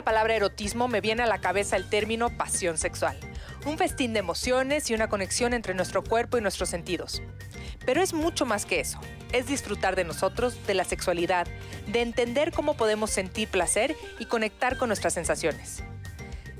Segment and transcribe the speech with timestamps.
[0.00, 3.18] La palabra erotismo me viene a la cabeza el término pasión sexual,
[3.66, 7.20] un festín de emociones y una conexión entre nuestro cuerpo y nuestros sentidos.
[7.84, 8.98] Pero es mucho más que eso,
[9.30, 11.46] es disfrutar de nosotros, de la sexualidad,
[11.86, 15.84] de entender cómo podemos sentir placer y conectar con nuestras sensaciones.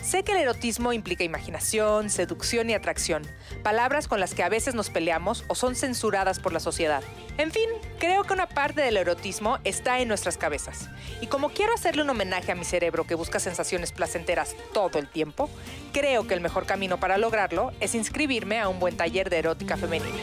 [0.02, 3.22] Sé que el erotismo implica imaginación, seducción y atracción,
[3.62, 7.02] palabras con las que a veces nos peleamos o son censuradas por la sociedad.
[7.36, 7.68] En fin,
[7.98, 10.88] creo que una parte del erotismo está en nuestras cabezas.
[11.20, 15.06] Y como quiero hacerle un homenaje a mi cerebro que busca sensaciones placenteras todo el
[15.06, 15.50] tiempo,
[15.92, 19.77] creo que el mejor camino para lograrlo es inscribirme a un buen taller de erótica
[19.77, 20.19] femenina.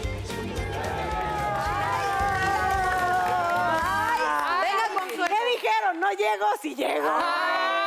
[5.62, 6.00] Dijeron?
[6.00, 7.08] No llego, si llego.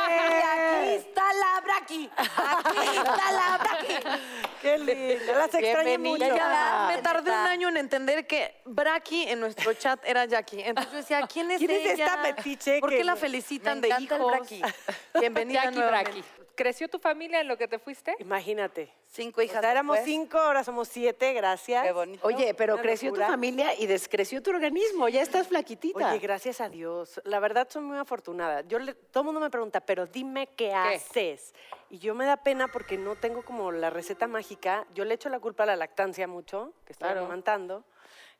[0.09, 2.09] Y aquí está la Braqui.
[2.17, 4.19] Aquí está la Braqui.
[4.61, 5.33] Qué lindo.
[5.33, 6.25] Las extraño mucho.
[6.25, 10.61] Ya Ah, me tardé un año en entender que Braki en nuestro chat era Jackie.
[10.61, 12.05] Entonces yo decía, ¿quién es ¿Quién es ella?
[12.05, 14.31] esta metiche ¿Por qué la felicitan Me de encanta el hijos?
[14.31, 14.61] Braki.
[15.19, 15.79] Bienvenida Jackie.
[15.79, 16.23] Braki.
[16.55, 18.15] ¿Creció tu familia en lo que te fuiste?
[18.19, 18.93] Imagínate.
[19.13, 20.09] Cinco O hijas sea, éramos después.
[20.15, 21.83] cinco, ahora somos siete, gracias.
[21.83, 22.25] Qué bonito.
[22.25, 23.25] Oye, pero Una creció locura.
[23.25, 25.09] tu familia y descreció tu organismo.
[25.09, 26.11] Ya estás flaquitita.
[26.11, 27.19] Oye, gracias a Dios.
[27.25, 28.61] La verdad, soy muy afortunada.
[28.61, 31.53] Yo le- todo el mundo me pregunta, pero dime qué, haces.
[31.89, 34.87] Y yo me da pena porque no tengo como la receta mágica.
[34.95, 37.19] Yo le echo la culpa a la lactancia mucho, que estoy Claro.
[37.21, 37.83] amamantando.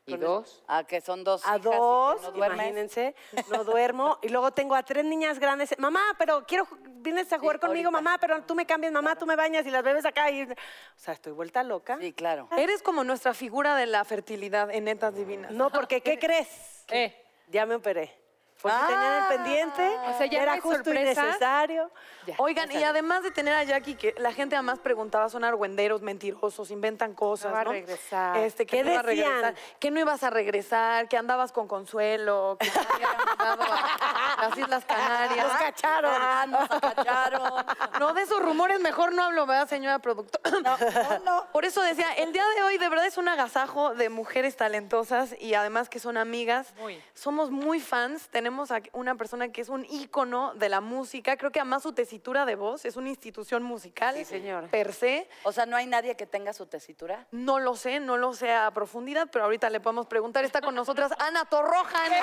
[0.06, 0.64] ¿Y dos?
[0.68, 2.58] Ah, que son dos A hijas y que dos, no duermes.
[2.60, 3.16] imagínense,
[3.52, 4.18] no duermo.
[4.24, 5.78] Y luego tengo a tres niñas grandes.
[5.78, 8.02] Mamá, pero quiero, vienes a jugar conmigo, ahorita.
[8.02, 10.30] mamá, pero tú me cambias, mamá, tú me bañas y las bebes acá.
[10.32, 10.44] Y...
[10.44, 10.56] O
[10.96, 11.98] sea, estoy vuelta loca.
[12.00, 12.48] Sí, claro.
[12.58, 15.52] Eres como nuestra figura de la fertilidad en Netas Divinas.
[15.52, 16.84] No, porque ¿qué crees?
[16.90, 17.16] Eh.
[17.48, 18.21] Ya me operé.
[18.62, 21.92] Porque tenía el pendiente, O sea, ya no era justo y necesario.
[22.38, 26.70] Oigan, y además de tener a Jackie, que la gente además preguntaba, son argüenderos, mentirosos,
[26.72, 27.72] inventan cosas, No va a ¿no?
[27.72, 28.38] regresar.
[28.38, 31.68] Este, que ¿Qué no iba a regresar, que no ibas a regresar, que andabas con
[31.68, 35.48] Consuelo, que ya habían mandado a las Islas Canarias.
[35.48, 36.12] Nos cacharon.
[36.16, 37.66] Ah, nos cacharon.
[38.00, 40.60] No, de esos rumores mejor no hablo, ¿verdad, señora productora?
[40.62, 41.46] No, no, no.
[41.52, 45.36] Por eso decía, el día de hoy de verdad es un agasajo de mujeres talentosas
[45.40, 46.74] y además que son amigas.
[46.80, 47.02] Muy.
[47.14, 48.28] Somos muy fans.
[48.30, 51.38] Tenemos a una persona que es un ícono de la música.
[51.38, 54.16] Creo que además su tesitura de voz es una institución musical.
[54.16, 54.68] Sí, señora.
[54.68, 55.30] Per se.
[55.44, 57.26] O sea, no hay nadie que tenga su tesitura.
[57.32, 60.44] No lo sé, no lo sé a profundidad, pero ahorita le podemos preguntar.
[60.44, 62.06] Está con nosotras Ana Torroja.
[62.08, 62.14] en-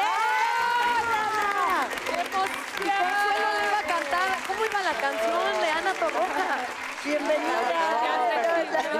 [2.06, 2.48] ¡Qué emoción!
[2.76, 4.28] Consuelo le iba a cantar.
[4.46, 6.56] ¿Cómo iba la canción de Ana Torroja?
[7.04, 7.87] Bienvenida.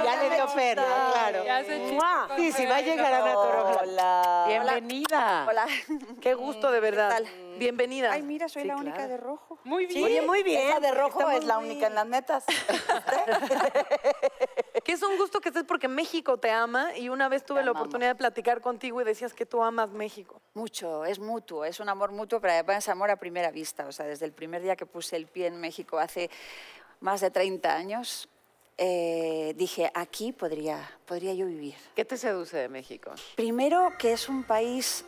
[0.05, 1.45] Ya le dio pena, claro.
[1.45, 2.29] Ya se ¡Mua!
[2.37, 3.81] Sí, sí, va a llegar Ana Torroja.
[3.83, 4.45] Hola.
[4.49, 5.47] Bienvenida.
[5.49, 5.67] Hola.
[6.21, 7.11] Qué gusto, de verdad.
[7.11, 7.27] tal?
[7.59, 8.13] Bienvenida.
[8.13, 9.59] Ay, mira, soy la única de rojo.
[9.65, 10.05] Muy bien.
[10.05, 10.69] Oye, muy bien.
[10.69, 12.45] Esa de rojo estamos es la muy- única en las netas.
[14.85, 17.65] Que es un gusto que estés porque México te ama y una vez tuve Te
[17.65, 17.83] la amamos.
[17.89, 20.41] oportunidad de platicar contigo y decías que tú amas México.
[20.55, 23.87] Mucho, es mutuo, es un amor mutuo, pero además es amor a primera vista.
[23.87, 26.31] O sea, desde el primer día que puse el pie en México hace
[27.01, 28.31] más de 30 años,
[28.79, 31.75] eh, dije, aquí podría, podría yo vivir.
[31.97, 33.11] ¿Qué te seduce de México?
[33.35, 35.05] Primero, que es un país,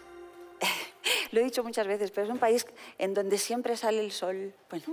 [1.30, 2.66] lo he dicho muchas veces, pero es un país
[2.98, 4.86] en donde siempre sale el sol, bueno,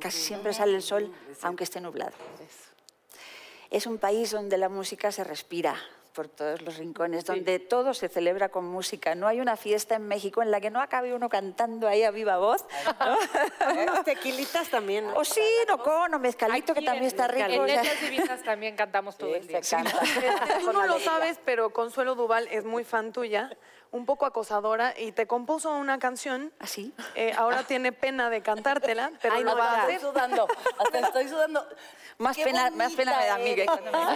[0.00, 2.12] casi siempre sale el sol, aunque esté nublado.
[3.70, 5.76] Es un país donde la música se respira
[6.14, 9.14] por todos los rincones, donde todo se celebra con música.
[9.14, 12.10] No hay una fiesta en México en la que no acabe uno cantando ahí a
[12.10, 12.64] viva voz.
[13.00, 13.82] ¿no?
[13.82, 15.06] Unos tequilitas también.
[15.08, 15.14] ¿no?
[15.16, 17.50] O sí, no con, o mezcalito, que también en- está rico.
[17.50, 17.82] En o sea.
[17.82, 19.62] Letras Divinas también cantamos todo el día.
[19.62, 20.00] Se canta.
[20.60, 23.50] Tú no lo sabes, pero Consuelo Duval es muy fan tuya,
[23.94, 26.52] un poco acosadora y te compuso una canción.
[26.58, 26.92] ¿Así?
[27.14, 29.94] Eh, ahora tiene pena de cantártela, pero Ay, no, va a hacer.
[29.94, 30.48] Estoy sudando.
[30.78, 31.64] Hasta estoy sudando.
[32.18, 33.68] Más Qué pena- más pena me da eres,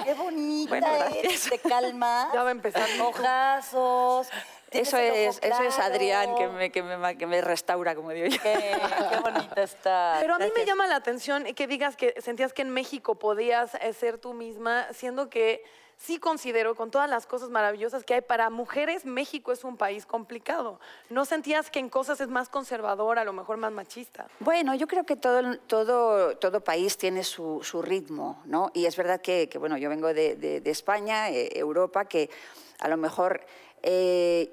[0.04, 2.28] Qué bonita Bueno, eres, te calma.
[2.34, 2.88] Ya va a empezar.
[3.00, 4.28] Ojazos.
[4.72, 5.78] Eso es, eso es.
[5.78, 8.42] Adrián que me, que, me, que me restaura, como digo yo.
[8.42, 8.76] Qué,
[9.10, 10.16] qué bonita está.
[10.20, 13.76] Pero a mí me llama la atención que digas que sentías que en México podías
[13.76, 15.62] eh, ser tú misma, siendo que
[15.98, 20.06] sí considero, con todas las cosas maravillosas que hay para mujeres, México es un país
[20.06, 20.78] complicado.
[21.10, 24.28] ¿No sentías que en cosas es más conservador, a lo mejor más machista?
[24.40, 28.70] Bueno, yo creo que todo, todo, todo país tiene su, su ritmo, ¿no?
[28.74, 32.30] Y es verdad que, bueno, yo vengo de, de- España, eh, Europa, que
[32.78, 33.44] a lo mejor
[33.82, 34.50] eh,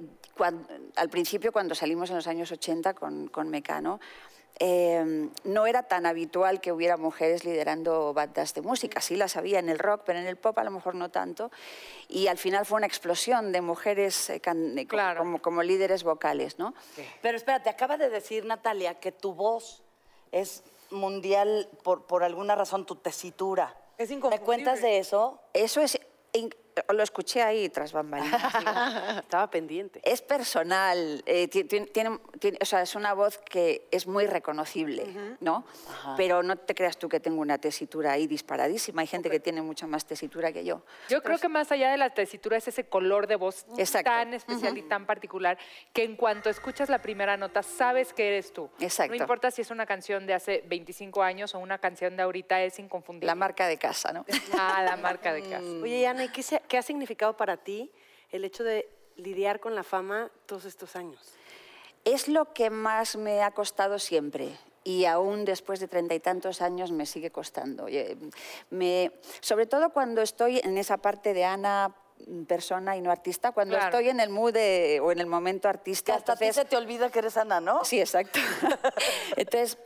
[0.96, 4.00] al principio, cuando salimos en los años 80 con, con Mecano,
[4.60, 9.02] eh, no era tan habitual que hubiera mujeres liderando bandas de música.
[9.02, 11.52] Sí las había en el rock, pero en el pop a lo mejor no tanto.
[12.08, 15.20] Y al final fue una explosión de mujeres eh, can- eh, Claro.
[15.20, 16.74] como, como líderes vocales, ¿no?
[17.22, 19.84] Pero espérate, acaba de decir Natalia que tu voz
[20.32, 23.76] es mundial por, por alguna razón, tu tesitura.
[23.98, 25.40] Es ¿Me cuentas de eso?
[25.54, 26.00] Eso es,
[26.34, 26.54] in-
[26.90, 28.42] lo escuché ahí tras bambalinas.
[29.24, 30.02] Estaba pendiente.
[30.04, 32.20] es personal, eh, tiene, tiene-
[32.62, 35.66] o sea, es una voz que es muy reconocible, ¿no?
[36.18, 39.02] Pero no te creas tú que tengo una tesitura ahí disparadísima.
[39.02, 40.82] Hay gente que tiene mucha más tesitura que yo.
[41.10, 44.10] Yo creo que más allá de la tesitura es ese color de voz Exacto.
[44.12, 45.58] tan especial y tan particular
[45.94, 48.70] que en cuanto escuchas la primera nota sabes que eres tú.
[48.80, 49.16] Exacto.
[49.16, 52.62] No importa si es una canción de hace 25 años o una canción de ahorita,
[52.64, 53.28] es inconfundible.
[53.28, 54.26] La marca de casa, ¿no?
[54.58, 55.62] Ah, la marca de casa.
[55.82, 57.92] Oye, Ana, ¿y qué, se- qué ha significado para ti
[58.32, 61.34] el hecho de lidiar con la fama todos estos años?
[62.04, 64.50] Es lo que más me ha costado siempre.
[64.84, 67.86] Y aún después de treinta y tantos años me sigue costando.
[67.86, 68.18] Oye,
[68.70, 71.96] Me, sobre todo cuando estoy en esa parte de Ana
[72.48, 73.90] persona y no artista, cuando Claro.
[73.98, 76.16] estoy en el mood de- o en el momento Que artista.
[76.16, 77.84] hasta a ti entonces- se te olvida que eres Ana, ¿no?
[77.84, 78.40] Sí, exacto.
[79.36, 79.78] Entonces,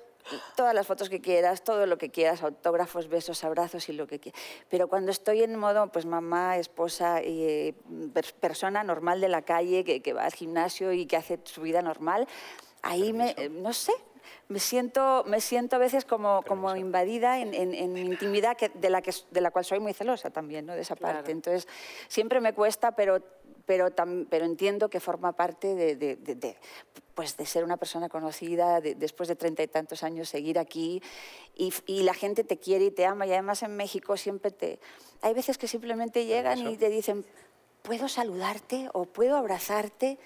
[0.55, 4.19] todas las fotos que quieras, todo lo que quieras, autógrafos, besos, abrazos y lo que
[4.19, 4.41] quieras.
[4.69, 7.73] Pero cuando estoy en modo, pues mamá, esposa, eh,
[8.13, 11.61] per- persona normal de la calle, que, que va al gimnasio y que hace su
[11.61, 12.27] vida normal,
[12.81, 13.93] ahí me, eh, no sé,
[14.47, 18.69] me siento, me siento a veces como, como invadida en, en- en mi intimidad, que,
[18.69, 20.73] de, la que, de la cual soy muy celosa también, ¿no?
[20.73, 21.31] de esa parte.
[21.31, 21.67] Entonces,
[22.07, 23.21] siempre me cuesta, pero,
[23.69, 26.57] pero, tam- pero entiendo que forma parte de, de- de- de,
[27.13, 31.03] pues de ser una persona conocida, de- después de treinta y tantos años seguir aquí,
[31.55, 34.79] y, y la gente te quiere y te ama, y además en México siempre te...
[35.21, 37.23] Hay veces que simplemente llegan y te dicen,
[37.83, 40.17] ¿puedo saludarte o puedo abrazarte?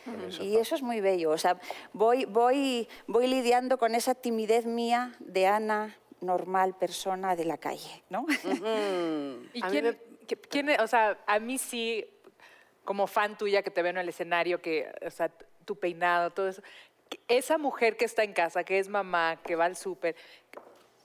[0.45, 1.31] Y eso es muy bello.
[1.31, 1.59] O sea,
[1.91, 8.03] voy, voy, voy lidiando con esa timidez mía de Ana, normal persona de la calle,
[8.09, 8.25] ¿no?
[9.53, 9.97] ¿Y quién, me-
[10.27, 10.79] qué- quién es?
[10.79, 12.05] o sea, a mí sí,
[12.83, 15.29] como fan tuya que te veo en el escenario, que, o sea,
[15.65, 16.61] tu peinado, todo eso,
[17.27, 20.15] esa mujer que está en casa, que es mamá, que va al súper,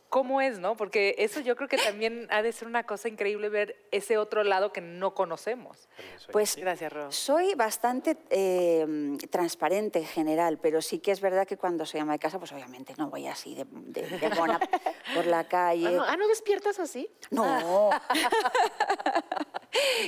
[0.08, 0.76] ¿cómo es, no?
[0.76, 4.42] Porque eso yo creo que también ha de ser una cosa increíble ver ese otro
[4.44, 5.88] lado que no conocemos.
[6.32, 7.12] Pues Gracias, Ro.
[7.12, 12.12] soy bastante eh, transparente en general, pero sí que es verdad que cuando soy ama
[12.12, 14.58] de casa, pues obviamente no voy así de, de- de mona
[15.14, 15.98] por la calle.
[16.06, 17.08] Ah, ¿no despiertas así?
[17.30, 17.90] No.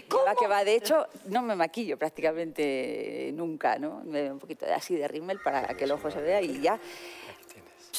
[0.08, 0.64] Que va, que va.
[0.64, 4.00] De hecho, no me maquillo prácticamente nunca, ¿no?
[4.04, 6.60] Me doy un poquito de así de rímel para que el ojo se vea y
[6.60, 6.80] ya.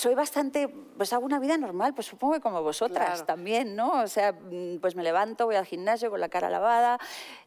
[0.02, 3.26] Soy bastante, pues hago una vida normal, pues supongo que como vosotras Claro.
[3.26, 4.02] también, ¿no?
[4.02, 6.98] O sea, mm, pues me levanto, voy al gimnasio con la cara lavada,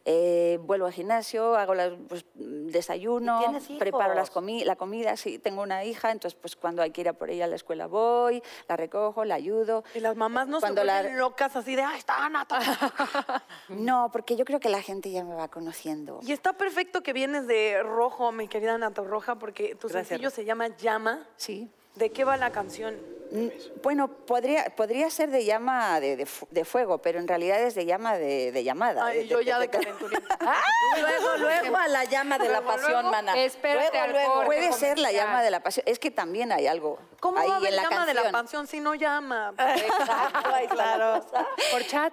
[0.05, 4.77] eh, vuelvo al gimnasio, hago las, pues, mm, desayuno, ¿Y tienes preparo las comi- la
[4.77, 7.49] comida, sí, tengo una hija, entonces pues cuando hay que ir a por ella a
[7.49, 9.83] la escuela voy, la recojo, la ayudo.
[9.93, 12.43] Y las mamás no Cuando se la- vuelven locas así de, ¡ay, está Ana!
[12.43, 12.61] está".
[13.69, 16.21] No, porque yo creo que la gente ya me va conociendo.
[16.23, 20.31] Y está perfecto que vienes de rojo, mi querida Ana Roja, porque tu Gracias, sencillo
[20.31, 21.27] se llama Llama.
[21.37, 21.69] Sí.
[21.95, 22.97] ¿De qué va la canción?
[23.31, 23.49] Mm,
[23.83, 27.75] Bueno, podría, podría ser de llama de, de fu- de fuego, pero en realidad es
[27.75, 29.05] de llama de, de llamada.
[29.07, 30.21] Ay, de- yo de- ya de- de calenturía.
[31.01, 33.37] Luego, luego a la llama de la Luego, pasión, luego, mana.
[33.43, 34.33] espérate luego, luego.
[34.35, 34.47] corte.
[34.47, 35.85] Puede ser la llama de la pasión.
[35.89, 38.23] Es que también hay algo ¿Cómo ahí va a haber en la llama de la
[38.23, 38.45] canción.
[38.45, 39.55] pasión si no llama?
[39.59, 41.47] Exacto, ahí cosa.
[41.73, 42.13] Por chat.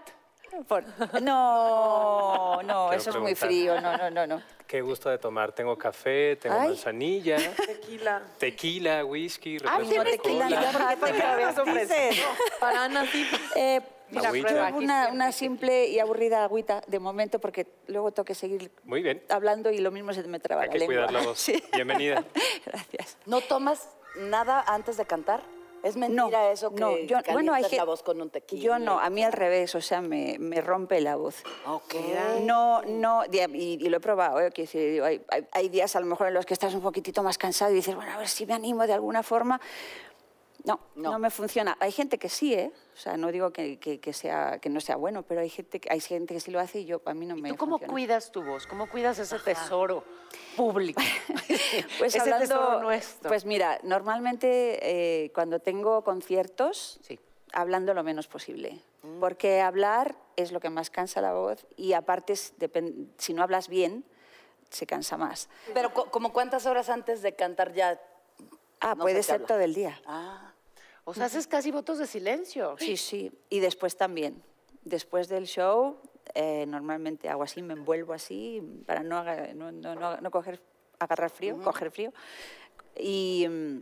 [0.67, 0.84] Por-
[1.22, 3.79] No, no, Quiero eso es muy frío.
[3.81, 4.41] No, no, no, no.
[4.67, 5.51] Qué gusto de tomar.
[5.51, 6.67] Tengo café, tengo Ay.
[6.70, 8.22] manzanilla, Tequila.
[8.38, 10.98] tequila, whisky, Ah, refresco no, de tequila cola.
[11.00, 12.24] ¿Por qué?
[12.60, 13.27] Para Ana, sí.
[13.55, 13.81] Eh,
[14.12, 18.70] Mira, prueba, una, una simple y aburrida agüita de momento porque luego tengo que seguir
[18.84, 19.24] Muy bien.
[19.29, 20.96] hablando y lo mismo se me traba Hay la que lengua.
[21.08, 21.39] cuidar la voz.
[21.39, 21.63] Sí.
[21.74, 22.22] Bienvenida.
[22.65, 23.17] Gracias.
[23.25, 25.41] ¿No tomas nada antes de cantar?
[25.83, 28.61] ¿Es mentira eso que no, yo, bueno, hay la voz con un tequila?
[28.61, 31.43] Yo no, a mí al revés, o sea, me, me rompe la voz.
[31.65, 31.95] Ok.
[32.41, 33.39] No, no, y,
[33.85, 34.51] y lo he probado, ¿eh?
[35.51, 37.95] Hay días a lo mejor en los que estás un poquitito más cansado y dices,
[37.95, 39.59] bueno, a ver si me animo de alguna forma.
[40.63, 41.12] No, No.
[41.12, 41.75] no, me funciona.
[41.80, 42.72] Hay gente que sí, ¿eh?
[42.94, 45.80] O sea, no digo que, que- que sea, que no sea bueno, pero hay gente,
[45.80, 47.72] que- hay gente que sí lo hace y yo, a mí no me ¿Tú cómo
[47.77, 47.91] funciona.
[47.94, 48.68] cuidas tu voz?
[48.68, 50.03] ¿Cómo cuidas ese tesoro
[50.56, 51.01] público?
[52.00, 53.27] Pues ese hablando, tesoro nuestro.
[53.30, 54.80] Pues mira, normalmente
[55.25, 57.20] eh, cuando tengo conciertos, Sí.
[57.53, 58.80] hablando lo menos posible.
[59.20, 64.06] Porque hablar es lo que más cansa la voz y aparte, si no hablas bien,
[64.70, 65.50] se cansa más.
[65.74, 68.00] Pero co- como cuántas horas antes de cantar ya...
[68.80, 69.48] Ah, no puede se ser habla?
[69.48, 70.00] todo el día.
[70.06, 70.50] Ah,
[71.03, 72.75] O sea, haces casi votos de silencio.
[72.79, 73.31] Sí, sí.
[73.50, 74.41] Y después también.
[74.84, 75.98] Después del show,
[76.34, 80.62] eh, normalmente hago así, me envuelvo así para no, no- no- no coger,
[81.00, 82.13] agarrar frío, coger frío.
[82.98, 83.81] Y, mm,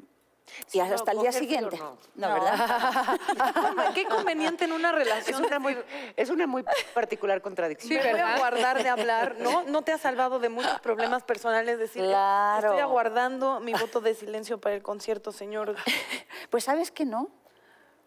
[0.71, 1.77] y hasta no, el día siguiente.
[1.77, 1.97] no.
[2.15, 3.19] No, ¿verdad?
[3.95, 5.45] Qué conveniente en una Es relación.
[5.45, 5.77] una muy,
[6.15, 6.63] es una muy
[6.93, 7.89] particular contradicción.
[7.89, 8.37] Sí, Me voy a ¿verdad?
[8.39, 9.63] guardar de hablar, ¿no?
[9.67, 12.67] No te ha salvado de muchos problemas personales decir, Claro.
[12.67, 15.75] estoy aguardando mi voto de silencio para el concierto, señor.
[16.49, 17.29] Pues sabes que no.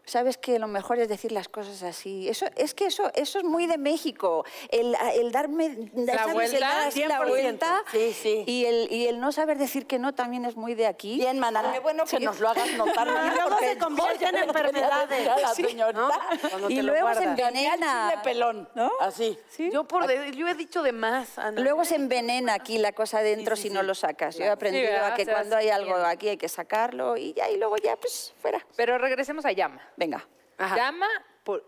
[0.04, 2.28] Sabes que lo mejor es decir las cosas así.
[2.28, 4.44] Eso, es que eso, eso es muy de México.
[4.68, 5.68] El, el darme
[6.06, 6.26] ¿sabes?
[6.26, 7.28] El vuelta, dar así la 100%.
[7.28, 7.82] vuelta.
[7.92, 8.44] Sí, sí.
[8.46, 11.16] Y el, y el no saber decir que no también es muy de aquí.
[11.16, 13.06] Bien, mana, qué bueno que nos lo hagas notar.
[13.08, 15.26] Y luego se convierte en enfermedades.
[15.26, 16.20] la.
[16.50, 18.08] Cuando Y luego se envenena.
[18.10, 18.90] Chile pelón, ¿No?
[19.00, 19.38] Así.
[19.72, 21.60] Yo, por de- yo he dicho de más, Ana.
[21.60, 24.36] Luego se envenena aquí la cosa adentro si no lo sacas.
[24.36, 27.56] Yo he aprendido a que cuando hay algo aquí hay que sacarlo y ya, y
[27.56, 28.64] luego ya, pues, fuera.
[28.76, 29.80] Pero regresemos a llama.
[29.96, 30.26] Venga.
[30.58, 31.08] Llama
[31.44, 31.64] por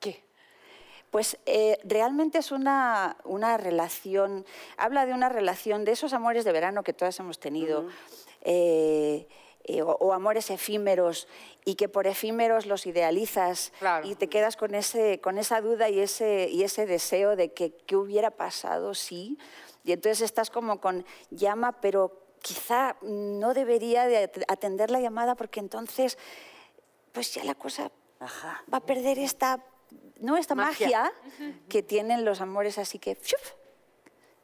[0.00, 0.24] qué?
[1.10, 4.44] Pues eh, realmente es una, una relación,
[4.76, 7.88] habla de una relación, de esos amores de verano que todas hemos tenido,
[8.42, 9.26] eh,
[9.64, 11.26] eh, o, o amores efímeros,
[11.64, 14.06] y que por efímeros los idealizas Claro.
[14.06, 17.72] y te quedas con, ese, con esa duda y ese, y ese deseo de que
[17.86, 19.38] qué hubiera pasado si,
[19.84, 25.34] y entonces estás como con llama, pero quizá no debería de at- atender la llamada
[25.34, 26.18] porque entonces
[27.18, 27.90] pues ya la cosa
[28.72, 29.58] va a perder esta,
[30.20, 31.12] no esta magia,
[31.68, 33.18] que tienen los amores así que,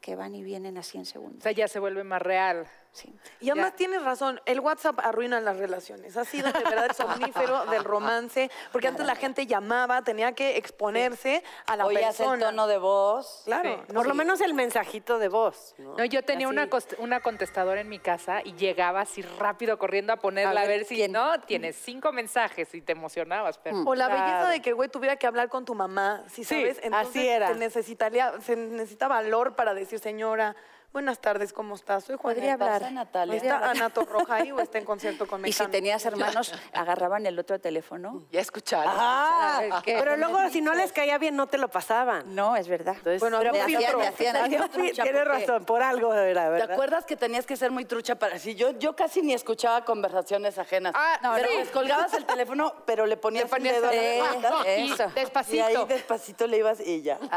[0.01, 1.43] que van y vienen así en O segundos.
[1.45, 2.67] sea, ya se vuelve más real.
[2.95, 3.13] Sí.
[3.41, 6.17] Y además tienes razón, el WhatsApp arruina las relaciones.
[6.17, 10.57] Ha sido de verdad el somnífero del romance, porque antes la gente llamaba, tenía que
[10.57, 12.47] exponerse a la Oías el persona.
[12.47, 13.43] tono de voz.
[13.45, 13.83] Claro.
[13.87, 13.93] Sí.
[13.93, 15.75] Por lo menos el mensajito de voz.
[15.79, 15.97] ¿no?
[15.97, 20.17] No, yo tenía una, una contestadora en mi casa y llegaba así rápido corriendo a
[20.17, 23.59] ponerla a ver, si no, tienes cinco mensajes y te emocionabas.
[23.59, 23.83] Pero...
[23.85, 26.61] O la belleza de que el güey tuviera que hablar con tu mamá, si Sí,
[26.61, 27.49] sabes, así entonces era.
[27.49, 30.55] Se, necesitaría, se necesita valor para decir, señora,
[30.95, 32.05] buenas tardes, ¿cómo estás?
[32.05, 32.57] Soy Juanita.
[32.57, 32.93] Podría hablar.
[32.93, 33.35] Natalia?
[33.37, 35.71] ¿Está Ana Torroja ahí o está en concierto con Y si Mecano?
[35.73, 38.23] tenías hermanos, agarraban el otro teléfono.
[38.31, 38.93] Ya escucharon.
[38.97, 39.97] Ah, ¿qué?
[39.99, 42.33] pero luego si no les caía bien no te lo pasaban.
[42.37, 42.95] No, es verdad.
[42.97, 44.35] Entonces, Bueno, Pero me hacían- me hacían-
[44.71, 46.71] trucha, Tienes porque- razón, por algo era, ¿Te ¿verdad?
[46.73, 48.55] acuerdas que tenías que ser muy trucha para sí?
[48.55, 50.93] Yo, yo casi ni escuchaba conversaciones ajenas.
[50.97, 51.57] Ah, no, pero sí.
[51.57, 54.71] descolgabas el teléfono, pero le ponías, ponías el dedo a la el- garganta.
[54.71, 55.09] Eh, Y eso.
[55.13, 55.57] despacito.
[55.57, 57.19] Y ahí despacito le ibas y ya.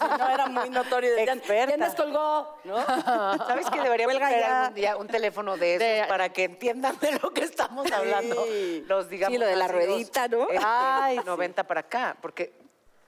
[0.00, 1.16] Si no era muy notorio.
[1.16, 1.66] Experta.
[1.66, 2.49] ¿quién descolgó?
[2.64, 2.76] ¿No?
[3.46, 4.60] ¿Sabes que Huelga crear ya.
[4.62, 8.44] algún día un teléfono de esos De- para que entiendan de lo que estamos hablando?
[8.46, 8.84] Sí.
[8.86, 10.44] Los, digamos, Sí, lo de la ruedita, ¿no?
[10.50, 11.24] este, Ay, sí.
[11.24, 12.52] 90 para acá, porque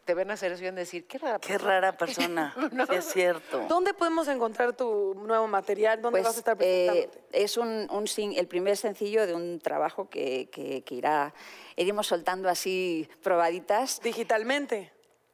[0.04, 2.52] te ven hacer eso y van a decir, qué rara Qué rara persona.
[2.90, 3.60] Sí, es cierto.
[3.68, 6.02] ¿Dónde podemos encontrar tu nuevo material?
[6.02, 7.20] ¿Dónde Pues vas a estar eh, presentándote?
[7.44, 11.32] es un, un sin- el primer sencillo de un trabajo que, que- que irá,
[11.76, 14.00] iremos soltando así probaditas.
[14.02, 14.91] Digitalmente.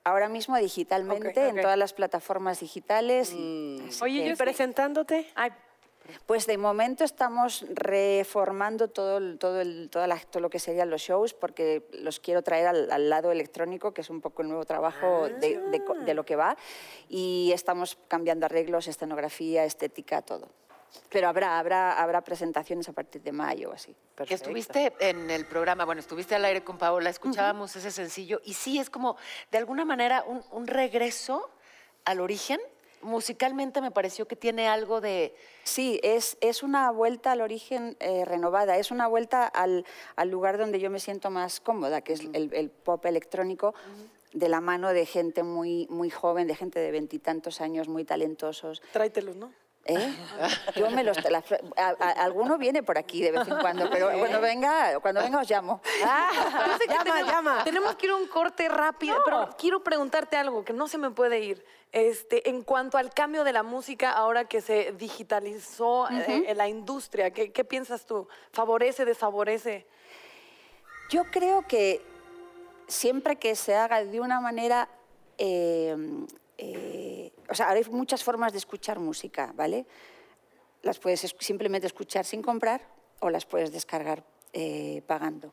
[0.08, 1.62] Ahora mismo digitalmente, Ok, en ok.
[1.62, 3.34] todas las plataformas digitales.
[3.36, 3.78] Mm.
[4.00, 5.26] Oye, que- yo presentándote.
[5.34, 5.50] Ay,
[6.24, 11.02] Pues de momento estamos reformando todo, todo, el- toda la- todo lo que serían los
[11.02, 14.64] shows porque los quiero traer al, al lado electrónico, que es un poco el nuevo
[14.64, 16.56] trabajo de, de co- de lo que va.
[17.10, 20.48] Y estamos cambiando arreglos, escenografía, estética, todo.
[21.10, 23.94] Pero habrá, habrá, habrá presentaciones a partir de mayo o así.
[24.26, 28.54] Que estuviste en el programa, bueno, estuviste al aire con Paola, escuchábamos ese sencillo y
[28.54, 29.16] sí es como,
[29.50, 31.48] de alguna manera, un, un regreso
[32.04, 32.60] al origen.
[33.00, 35.32] Musicalmente me pareció que tiene algo de...
[35.62, 40.58] Sí, es, es una vuelta al origen eh, renovada, es una vuelta al, al lugar
[40.58, 43.72] donde yo me siento más cómoda, que es el, el pop electrónico,
[44.32, 48.82] de la mano de gente muy, muy joven, de gente de veintitantos años, muy talentosos.
[48.92, 49.52] Tráetelos, ¿no?
[49.88, 50.14] ¿Eh?
[50.76, 51.16] Yo me los...
[51.30, 51.42] la-
[51.76, 55.40] a- a- alguno viene por aquí de vez en cuando, pero cuando venga, cuando venga
[55.40, 55.80] os llamo.
[55.84, 57.64] Sé que llama, tenemos, llama.
[57.64, 61.10] tenemos que ir a un corte rápido, pero quiero preguntarte algo que no se me
[61.10, 61.64] puede ir.
[61.90, 67.30] Este, en cuanto al cambio de la música, ahora que se digitalizó eh, la industria,
[67.30, 68.28] ¿qué, qué piensas tú?
[68.52, 69.86] ¿Favorece, desfavorece?
[71.10, 72.02] Yo creo que
[72.86, 74.88] siempre que se haga de una manera...
[75.38, 75.96] eh,
[76.58, 77.17] eh,
[77.48, 79.86] o sea, hay muchas formas de escuchar música, ¿vale?
[80.82, 82.82] Las puedes es- simplemente escuchar sin comprar
[83.20, 85.52] o las puedes descargar eh, pagando.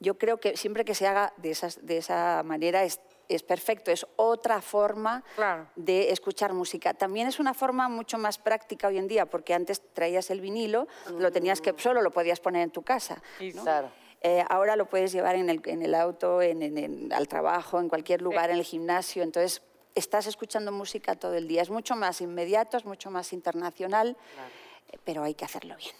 [0.00, 3.90] Yo creo que siempre que se haga de, esas, de esa manera es, es perfecto,
[3.90, 5.66] es otra forma Claro.
[5.74, 6.94] de escuchar música.
[6.94, 10.86] También es una forma mucho más práctica hoy en día, porque antes traías el vinilo,
[11.18, 13.20] lo tenías que solo lo podías poner en tu casa.
[13.54, 13.62] ¿no?
[13.62, 13.90] Claro.
[14.20, 17.80] Eh, ahora lo puedes llevar en el, en el auto, en, en- en- al trabajo,
[17.80, 19.22] en cualquier lugar, en el gimnasio.
[19.24, 19.62] Entonces,
[19.98, 21.62] estás escuchando música todo el día.
[21.62, 24.16] Es mucho más inmediato, es mucho más internacional,
[24.92, 25.94] eh, pero hay que hacerlo bien.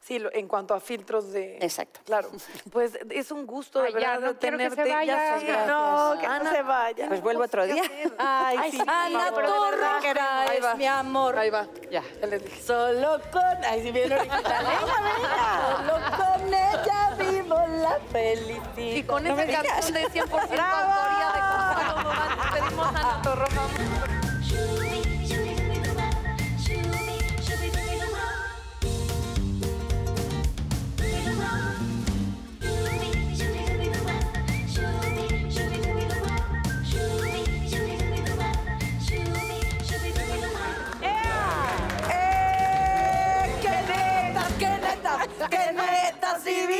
[0.00, 1.56] Sí, en cuanto a filtros de...
[1.60, 1.98] Exacto.
[2.04, 2.30] Claro.
[2.70, 4.92] Pues es un gusto de Ay, ya, verdad no quiero que se tenerte.
[4.94, 5.38] vaya.
[5.40, 5.66] Ya.
[5.66, 7.08] No, que no Ana, se vaya.
[7.08, 7.82] Pues vuelvo otro día.
[8.18, 8.80] Ay, sí.
[8.86, 10.72] Ana de verdad Torroja Ahí va.
[10.72, 11.36] es mi amor.
[11.36, 11.66] Ahí va.
[11.90, 12.04] Ya.
[12.20, 12.62] Ya les dije.
[12.62, 13.42] Solo con...
[13.68, 14.44] Ay, si bien original.
[14.46, 15.76] Venga, venga.
[15.76, 18.96] Solo con ella vivo la felicidad.
[18.96, 24.15] Y con esa canción de 100% autoría de Consuelo Duval, despedimos a Ana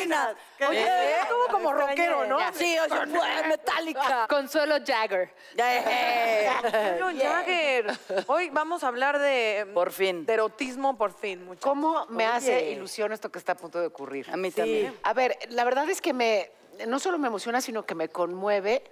[0.06, 0.36] buenas.
[0.68, 2.38] Oye, estuvo como rockero, ¿no?
[2.54, 4.26] Sí, oye, fue metálica.
[4.28, 5.30] Consuelo Jagger.
[5.54, 7.98] Bueno, Jagger.
[8.26, 9.68] Hoy vamos a hablar de...
[9.74, 10.24] Por fin.
[10.24, 11.64] De erotismo, por fin, muchachos.
[11.64, 12.36] ¿Cómo me Oye.
[12.36, 14.26] hace ilusión esto que está a punto de ocurrir?
[14.30, 14.96] A mí también.
[15.02, 16.50] A ver, la verdad es que me,
[16.86, 18.82] no solo me emociona, sino que me conmueve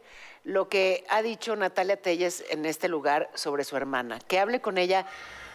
[0.44, 4.18] lo que ha dicho Natalia Telles en este lugar sobre su hermana.
[4.20, 5.06] Que hable con ella,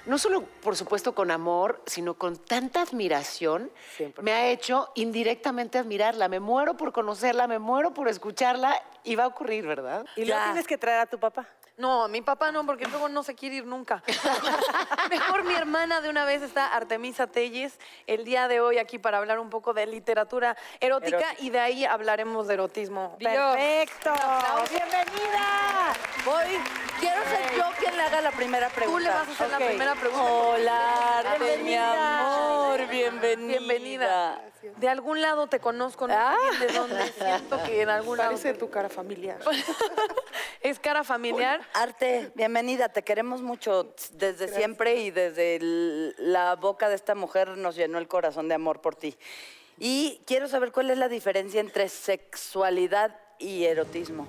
[0.05, 3.69] no solo, por supuesto, con amor, sino con tanta admiración.
[4.21, 6.27] Me ha hecho indirectamente admirarla.
[6.27, 10.05] Me muero por conocerla, me muero por escucharla y va a ocurrir, ¿verdad?
[10.15, 10.45] Y luego Ya.
[10.45, 11.47] tienes que traer a tu papá.
[11.79, 14.03] No, mi papá no, porque luego no se quiere ir nunca.
[15.09, 19.17] Mejor mi hermana de una vez está Artemisa Telles el día de hoy aquí para
[19.17, 23.17] hablar un poco de literatura erótica y de ahí hablaremos de erotismo.
[23.17, 24.13] Perfecto.
[24.69, 25.93] ¡Bienvenida!
[26.25, 26.59] Voy,
[26.99, 28.97] quiero ser yo quien le haga la primera pregunta.
[28.99, 30.31] Tú le vas a hacer la primera pregunta.
[30.33, 33.57] Hola, Arte, mi amor, bienvenida.
[33.57, 34.41] Bienvenida.
[34.75, 36.35] De algún lado te conozco, no Ah.
[36.59, 37.07] de dónde.
[37.13, 38.31] Siento que en algún lado.
[38.31, 39.39] Parece tu cara familiar.
[40.61, 41.61] ¿Es cara familiar?
[41.73, 47.57] Arte, bienvenida, te queremos mucho desde siempre y desde el- la boca de esta mujer
[47.57, 49.15] nos llenó el corazón de amor por ti.
[49.77, 54.27] Y quiero saber cuál es la diferencia entre sexualidad y erotismo.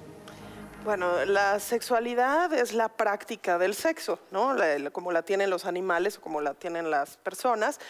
[0.85, 4.55] Bueno, la sexualidad es la práctica del sexo, ¿no?
[4.55, 7.81] La- la- como la tienen los animales o como la tienen las personas,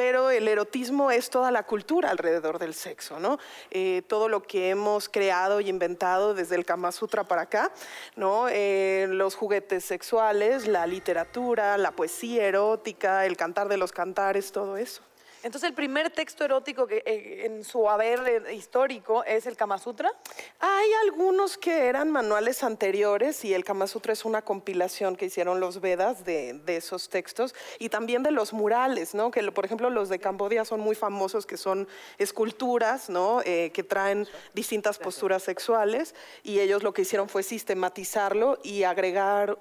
[0.00, 3.38] pero el erotismo es toda la cultura alrededor del sexo, ¿no?
[3.70, 7.70] Eh, todo lo que hemos creado y inventado desde el Kama Sutra para acá,
[8.16, 8.48] ¿no?
[8.48, 14.78] Eh, los juguetes sexuales, la literatura, la poesía erótica, el cantar de los cantares, todo
[14.78, 15.02] eso.
[15.42, 19.78] Entonces, el primer texto erótico que eh, en su haber eh, histórico es el Kama
[19.78, 20.12] Sutra.
[20.58, 25.58] Hay algunos que eran manuales anteriores y el Kama Sutra es una compilación que hicieron
[25.58, 29.30] los Vedas de, esos textos y también de los murales, ¿no?
[29.30, 33.40] Que por ejemplo los de Cambodia son muy famosos, que son esculturas, ¿no?
[33.44, 39.58] Eh, que traen distintas posturas sexuales y ellos lo que hicieron fue sistematizarlo y agregar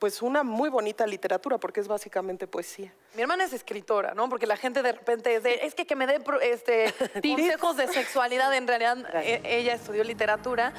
[0.00, 2.92] pues una muy bonita literatura porque es básicamente poesía.
[3.14, 4.30] Mi hermana es escritora, ¿no?
[4.30, 7.86] Porque la gente de repente es de, es que que me dé este, consejos de
[7.86, 8.52] sexualidad.
[8.54, 10.72] En realidad, e- ella estudió literatura.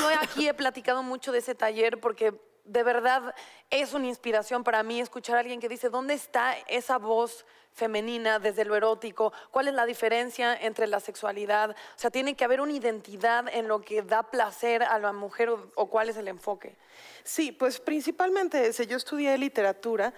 [0.00, 2.32] Yo aquí he platicado mucho de ese taller porque
[2.64, 3.34] de verdad
[3.70, 8.38] es una inspiración para mí escuchar a alguien que dice, ¿dónde está esa voz femenina
[8.38, 9.32] desde lo erótico?
[9.50, 11.70] ¿Cuál es la diferencia entre la sexualidad?
[11.70, 15.50] O sea, tiene que haber una identidad en lo que da placer a la mujer
[15.50, 16.76] o, cuál es el enfoque.
[17.24, 18.86] Sí, pues principalmente ese.
[18.86, 20.12] Yo estudié literatura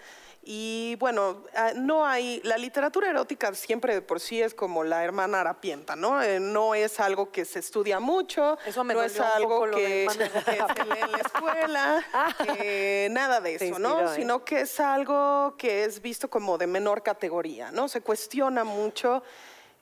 [0.47, 5.03] y bueno, ah, no hay, la literatura erótica siempre de por sí es como la
[5.03, 6.23] hermana harapienta, ¿no?
[6.23, 10.07] Eh, no es algo que se estudia mucho, Eso me no es algo que,
[10.47, 12.07] que se lee en la escuela,
[12.59, 14.03] eh, nada de eso, ¿no?
[14.03, 14.15] ¿eh?
[14.15, 17.89] Sino que es algo que es visto como de menor categoría, ¿no?
[17.89, 19.23] Se cuestiona mucho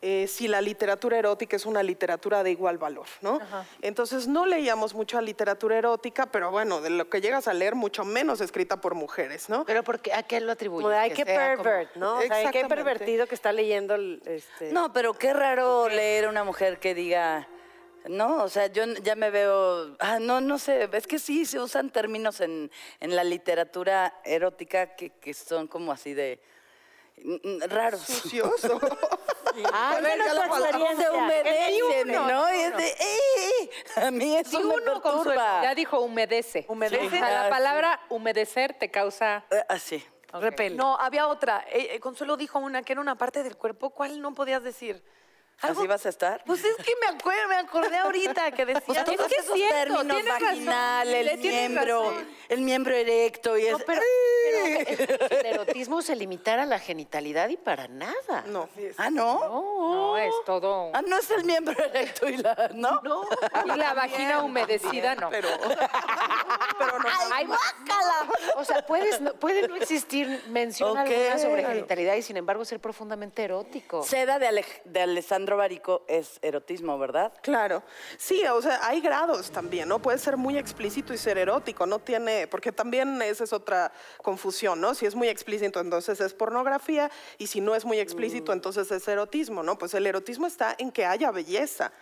[0.05, 3.39] eh, si la literatura erótica es una literatura de igual valor, ¿no?
[3.83, 8.05] Entonces no leíamos mucha literatura erótica, pero bueno, de lo que llegas a leer, mucho
[8.05, 9.65] menos escrita por mujeres, ¿no?
[9.65, 10.83] Pero porque, ¿a qué lo atribuyes?
[10.83, 12.19] Como de, ay, Que como- pervert, ¿no?
[12.19, 14.73] O sea, qué pervertido que está leyendo el, este...
[14.73, 17.47] No, pero qué raro leer una mujer que diga,
[18.09, 21.61] no, o sea, yo ya me veo, ah, no, no sé, es que sí se
[21.61, 26.41] usan términos en, en la literatura erótica que, que son como así de
[27.69, 28.01] raros.
[28.01, 28.51] Sucios.
[29.73, 32.55] Ah, Bueno, bueno, tu se humedecen, ¿no?
[32.55, 33.71] Y es de, "Eh",
[34.07, 35.63] a mí eso me perturba.
[35.63, 36.65] Ya dijo humedece.
[36.69, 37.07] Humedece.
[37.07, 37.51] O sea, Ah, la sí.
[37.51, 39.45] palabra humedecer te causa...
[39.51, 40.05] Eh, Así.
[40.33, 40.77] Repele.
[40.77, 41.63] No, había otra.
[41.71, 43.91] Eh, eh, Consuelo dijo una que era una parte del cuerpo.
[43.91, 45.03] ¿Cuál no podías decir?
[45.63, 46.43] Algo- ¿Así vas a estar?
[46.45, 48.83] Pues es que me acuerdo, me acordé ahorita que decía.
[49.05, 52.29] Pues todos es esos cierto, términos, razón, vaginal, el miembro, razón.
[52.49, 53.77] el miembro erecto y es...
[53.85, 54.01] pero-
[54.53, 58.45] El erotismo se limitara a la genitalidad y para nada.
[58.47, 58.69] No.
[58.99, 59.39] Ah, ¿no?
[59.41, 60.91] No, es todo...
[60.95, 62.71] Ah, no es el miembro erecto y la...
[62.75, 63.01] ¿No?
[63.03, 63.23] No.
[63.65, 65.31] Y la vagina humedecida, no.
[65.31, 65.49] Pero,
[66.79, 67.09] pero no.
[67.33, 67.49] Ay,
[68.57, 70.99] O sea, puedes, no- puede no existir mención Ok.
[70.99, 74.03] alguna sobre genitalidad y sin embargo ser profundamente erótico.
[74.03, 77.33] Seda de, Alej- de Alessandro Barico es erotismo, ¿verdad?
[77.43, 77.83] Claro,
[78.19, 80.01] sí, o sea, hay grados también, ¿no?
[80.01, 84.81] Puede ser muy explícito y ser erótico, no tiene, porque también esa es otra confusión,
[84.81, 84.95] ¿no?
[84.95, 89.07] Si es muy explícito, entonces es pornografía, y si no es muy explícito, entonces es
[89.09, 89.79] erotismo, ¿no?
[89.79, 91.93] Pues el erotismo está en que haya belleza.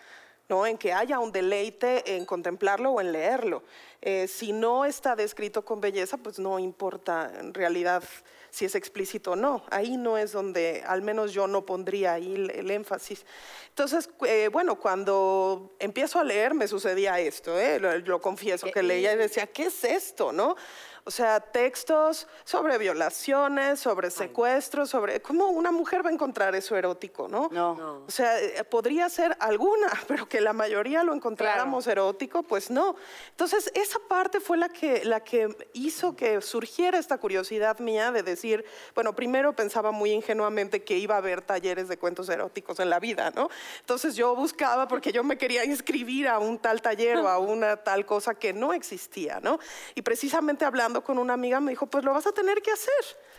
[0.49, 0.65] ¿no?
[0.65, 3.63] En que haya un deleite en contemplarlo o en leerlo.
[4.01, 8.03] Eh, si no está descrito con belleza, pues no importa en realidad
[8.51, 9.63] si es explícito o no.
[9.71, 13.25] Ahí no es donde, al menos yo no pondría ahí el, el énfasis.
[13.69, 17.79] Entonces, eh, bueno, cuando empiezo a leer me sucedía esto, ¿eh?
[17.79, 20.31] lo, lo confieso, que leía y decía, ¿qué es esto?
[20.31, 20.55] ¿no?
[21.03, 26.75] O sea, textos sobre violaciones, sobre secuestros, sobre cómo una mujer va a encontrar eso
[26.75, 27.49] erótico, ¿no?
[27.51, 28.03] No.
[28.07, 32.95] O sea, eh, podría ser alguna, pero que la mayoría lo encontráramos erótico, pues no.
[33.31, 38.21] Entonces, esa parte fue la que, la que hizo que surgiera esta curiosidad mía de
[38.21, 42.91] decir, bueno, primero pensaba muy ingenuamente que iba a haber talleres de cuentos eróticos en
[42.91, 43.49] la vida, ¿no?
[43.79, 47.77] Entonces yo buscaba porque yo me quería inscribir a un tal taller o a una
[47.77, 49.59] tal cosa que no existía, ¿no?
[49.95, 52.93] Y precisamente hablando con una amiga me dijo, pues lo vas a tener que hacer.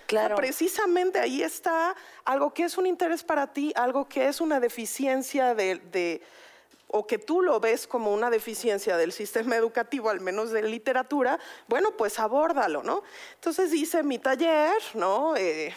[0.06, 0.34] Claro.
[0.36, 5.54] precisamente ahí está algo que es un interés para ti, algo que es una deficiencia
[5.54, 6.22] de, de-
[6.88, 11.38] o que tú lo ves como una deficiencia del sistema educativo, al menos de literatura,
[11.66, 13.02] bueno, pues abórdalo, ¿no?
[13.34, 15.34] Entonces hice mi taller, ¿no?
[15.36, 15.74] Eh,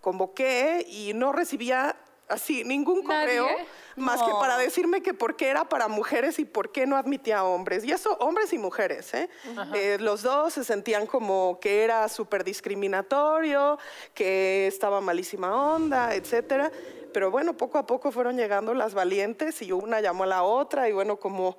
[0.00, 1.96] convoqué y no recibía
[2.28, 3.66] así ningún correo Nadie.
[3.96, 7.44] más que para decirme que por qué era para mujeres y por qué no admitía
[7.44, 7.84] hombres.
[7.84, 9.28] Y eso, hombres y mujeres, ¿eh?
[9.74, 13.78] Eh, los dos se sentían como que era súper discriminatorio,
[14.14, 16.70] que estaba malísima onda, etcétera.
[17.12, 20.88] Pero bueno, poco a poco fueron llegando las valientes y una llamó a la otra
[20.88, 21.56] y bueno, como,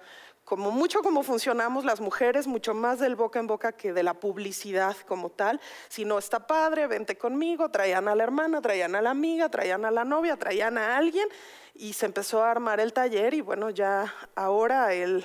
[0.49, 4.15] como mucho como funcionamos las mujeres, mucho más del boca en boca que de la
[4.15, 5.62] publicidad como tal.
[5.89, 9.85] Si no está padre, vente conmigo, traían a la hermana, traían a la amiga, traían
[9.85, 11.27] a la novia, traían a alguien
[11.75, 15.23] y se empezó a armar el taller y bueno, ya ahora el,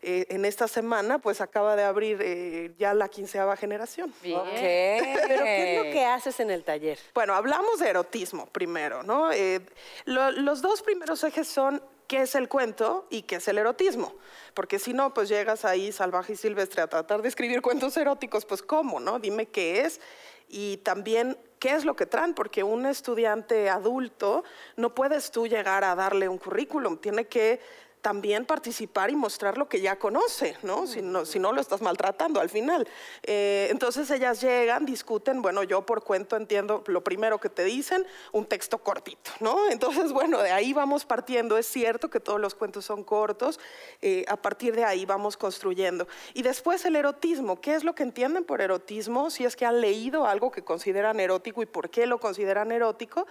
[0.00, 4.08] eh, en esta semana pues acaba de abrir eh, ya la quinceava generación.
[4.08, 4.46] Ok.
[4.54, 6.98] Pero ¿qué es lo que haces en el taller?
[7.12, 9.30] Bueno, hablamos de erotismo primero, ¿no?
[9.32, 9.60] Eh,
[10.06, 14.14] lo- los dos primeros ejes son qué es el cuento y qué es el erotismo.
[14.54, 18.44] Porque si no, pues llegas ahí salvaje y silvestre a tratar de escribir cuentos eróticos,
[18.44, 19.18] pues ¿cómo, no?
[19.18, 20.00] Dime qué es
[20.48, 24.44] y también qué es lo que traen, porque un estudiante adulto
[24.76, 27.60] no puedes tú llegar a darle un currículum, tiene que
[28.02, 30.88] también participar y mostrar lo que ya conoce, ¿no?
[30.88, 32.86] Si no, si no lo estás maltratando al final.
[33.22, 38.04] Eh, entonces ellas llegan, discuten, bueno, yo por cuento entiendo lo primero que te dicen,
[38.32, 39.56] un texto cortito, ¿no?
[39.70, 41.56] Entonces, bueno, de ahí vamos partiendo.
[41.56, 43.60] Es cierto que todos los cuentos son cortos,
[44.00, 46.08] eh, a partir de ahí vamos construyendo.
[46.34, 49.30] Y después el erotismo, ¿qué es lo que entienden por erotismo?
[49.30, 53.28] Si es que han leído algo que consideran erótico y por qué lo consideran erótico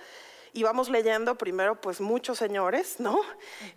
[0.54, 3.20] y vamos leyendo primero pues muchos señores, ¿no?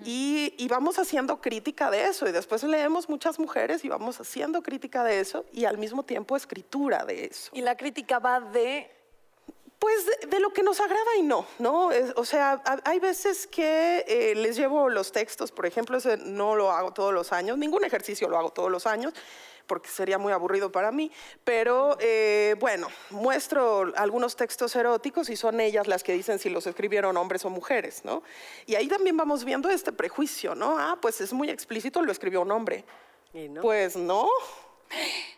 [0.05, 4.63] y, y vamos haciendo crítica de eso y después leemos muchas mujeres y vamos haciendo
[4.63, 7.51] crítica de eso y al mismo tiempo escritura de eso.
[7.53, 8.91] Y la crítica va de...
[9.77, 11.93] Pues de, de lo que nos agrada y no, ¿no?
[11.93, 16.17] Es- o sea, ha- hay veces que eh, les llevo los textos, por ejemplo, ese
[16.17, 19.13] no lo hago todos los años, ningún ejercicio lo hago todos los años,
[19.67, 21.11] porque sería muy aburrido para mí,
[21.45, 26.67] pero eh, bueno, muestro algunos textos eróticos y son ellas las que dicen si los
[26.67, 28.23] escribieron hombres o mujeres, ¿no?
[28.67, 30.79] Y ahí también vamos viendo este prejuicio, ¿no?
[30.79, 32.85] Ah, pues es muy explícito, lo escribió un hombre.
[33.33, 33.63] Y no.
[33.63, 34.29] Pues no,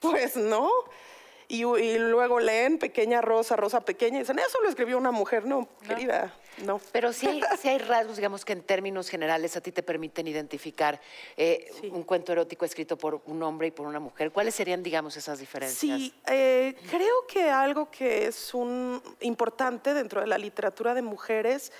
[0.01, 0.71] pues no.
[1.49, 5.47] Y, y luego leen Pequeña Rosa, Rosa Pequeña, y dicen, eso lo escribió una mujer.
[5.47, 6.81] No, querida, no.
[6.93, 10.27] Pero sí hay, sí hay rasgos, digamos, que en términos generales a ti te permiten
[10.27, 11.01] identificar
[11.37, 14.31] eh, un cuento erótico escrito por un hombre y por una mujer.
[14.31, 15.99] ¿Cuáles serían, digamos, esas diferencias?
[15.99, 21.73] Sí, eh, creo que algo que es un importante dentro de la literatura de mujeres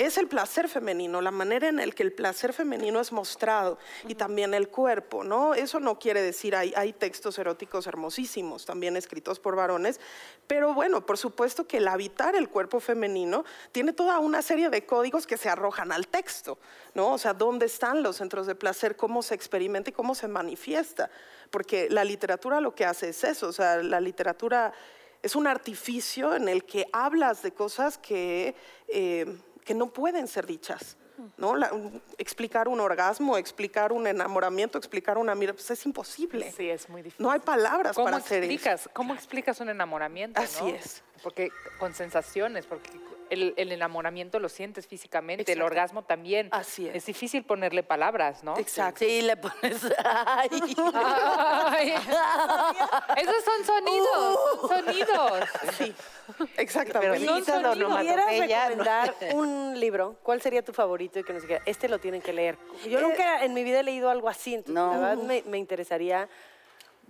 [0.00, 3.76] es el placer femenino, la manera en la que el placer femenino es mostrado
[4.08, 5.52] y también el cuerpo, ¿no?
[5.52, 10.00] Eso no quiere decir, hay, hay textos eróticos hermosísimos, también escritos por varones,
[10.46, 14.86] pero bueno, por supuesto que el habitar el cuerpo femenino tiene toda una serie de
[14.86, 16.58] códigos que se arrojan al texto,
[16.94, 17.12] ¿no?
[17.12, 18.96] O sea, ¿dónde están los centros de placer?
[18.96, 21.10] ¿Cómo se experimenta y cómo se manifiesta?
[21.50, 24.72] Porque la literatura lo que hace es eso, o sea, la literatura
[25.22, 28.54] es un artificio en el que hablas de cosas que,
[28.88, 29.26] eh,
[29.70, 30.96] que no pueden ser dichas.
[31.36, 31.54] ¿no?
[31.54, 31.70] La-
[32.18, 36.50] explicar un orgasmo, explicar un enamoramiento, explicar una mirada, pues es imposible.
[36.50, 37.22] Sí, es muy difícil.
[37.22, 38.50] No hay palabras ¿Cómo para hacer eso.
[38.52, 40.40] explicas, ¿Cómo explicas un enamoramiento?
[40.40, 40.70] Así no?
[40.70, 41.04] es.
[41.22, 42.90] Porque con sensaciones, porque
[43.30, 46.48] el, el enamoramiento lo sientes físicamente, el orgasmo también.
[46.52, 46.94] Así es.
[46.96, 48.56] Es difícil ponerle palabras, ¿no?
[48.58, 48.98] Exacto.
[49.00, 49.80] Sí, le pones.
[50.04, 50.48] Ay.
[50.94, 51.94] Ay,
[53.16, 54.38] esos son sonidos,
[54.68, 55.32] son sonidos.
[55.78, 55.94] Sí,
[56.56, 57.24] exactamente.
[57.26, 57.96] Son Si sonidos.
[57.96, 62.32] pudieras recomendar un libro, ¿cuál sería tu favorito y que nos este lo tienen que
[62.32, 62.58] leer?
[62.88, 64.92] Yo nunca en mi vida he leído algo así, entonces No.
[64.94, 66.28] la verdad me, me interesaría.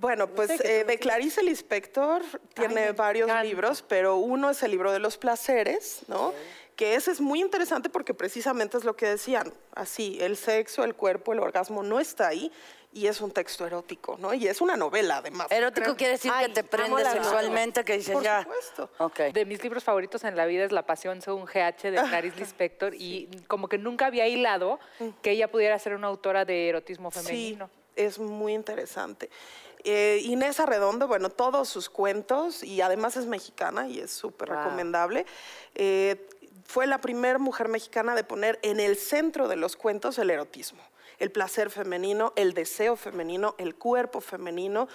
[0.01, 2.23] Bueno, pues eh, de Clarice Lispector
[2.55, 3.45] tiene varios encanta.
[3.45, 6.33] libros, pero uno es el libro de los placeres, ¿no?
[6.75, 10.95] Que ese es muy interesante porque precisamente es lo que decían, así, el sexo, el
[10.95, 12.51] cuerpo, el orgasmo no está ahí
[12.95, 14.33] y es un texto erótico, ¿no?
[14.33, 15.49] Y es una novela además.
[15.51, 18.43] Erótico quiere decir Ay, que te prende sexualmente, que dices Por ya.
[18.43, 18.91] supuesto.
[18.99, 19.19] Ok.
[19.35, 22.95] De mis libros favoritos en la vida es La Pasión según GH de Clarice Lispector
[22.95, 24.81] y como que nunca había hilado
[25.21, 27.67] que ella pudiera ser una autora de erotismo femenino.
[27.67, 29.31] Sí, es muy interesante.
[29.85, 35.25] Eh, Inés Arredondo, bueno, todos sus cuentos, y además es mexicana y es súper recomendable.
[35.75, 36.29] Eh,
[36.67, 40.83] fue la primera mujer mexicana de poner en el centro de los cuentos el erotismo,
[41.19, 44.89] el placer femenino, el deseo femenino, el cuerpo femenino.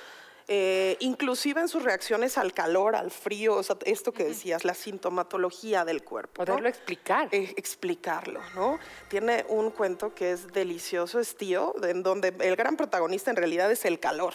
[0.48, 4.74] Eh, inclusive en sus reacciones al calor, al frío, o sea, esto que decías, la
[4.76, 6.44] sintomatología del cuerpo.
[6.44, 6.46] ¿no?
[6.46, 7.30] Poderlo explicar.
[7.32, 8.78] eh, explicarlo, ¿no?
[9.10, 13.72] Tiene un cuento que es delicioso, es tío, en donde el gran protagonista en realidad
[13.72, 14.34] es el calor,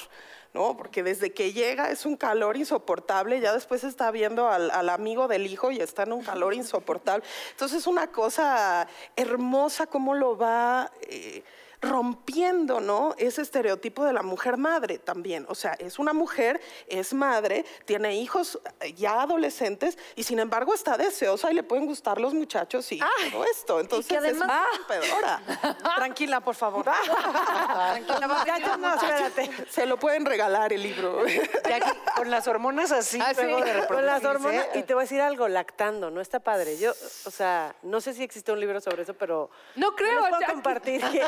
[0.52, 0.76] ¿no?
[0.76, 5.28] Porque desde que llega es un calor insoportable, ya después está viendo al, al amigo
[5.28, 7.24] del hijo y está en un calor insoportable.
[7.52, 10.90] Entonces es una cosa hermosa cómo lo va...
[11.02, 11.44] eh,
[11.80, 13.14] rompiendo, ¿no?
[13.16, 15.46] Ese estereotipo de la mujer madre también.
[15.48, 20.74] O sea, es una mujer, es madre, tiene hijos eh, ya adolescentes y sin embargo
[20.74, 23.00] está deseosa y le pueden gustar los muchachos y
[23.32, 23.80] todo esto.
[23.80, 25.40] Entonces además- es rompedora.
[25.96, 26.84] Tranquila, por favor.
[26.84, 29.50] Muchachos, no, espérate.
[29.70, 31.22] Se lo pueden regalar el libro.
[32.16, 33.42] Con las hormonas así, Ah, sí.
[33.44, 36.78] de Con las hormonas, y te voy a decir algo, lactando, no está padre.
[36.78, 36.90] Yo,
[37.24, 40.46] o sea, no sé si existe un libro sobre eso, pero No creo, les puedo
[40.52, 41.22] compartir que,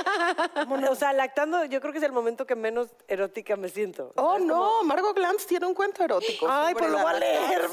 [0.91, 4.13] o sea, lactando, yo creo que es el momento que menos erótica me siento.
[4.17, 6.47] Oh, no, Margot Glantz tiene un cuento erótico.
[6.49, 7.69] Ay, pues lo voy a leer.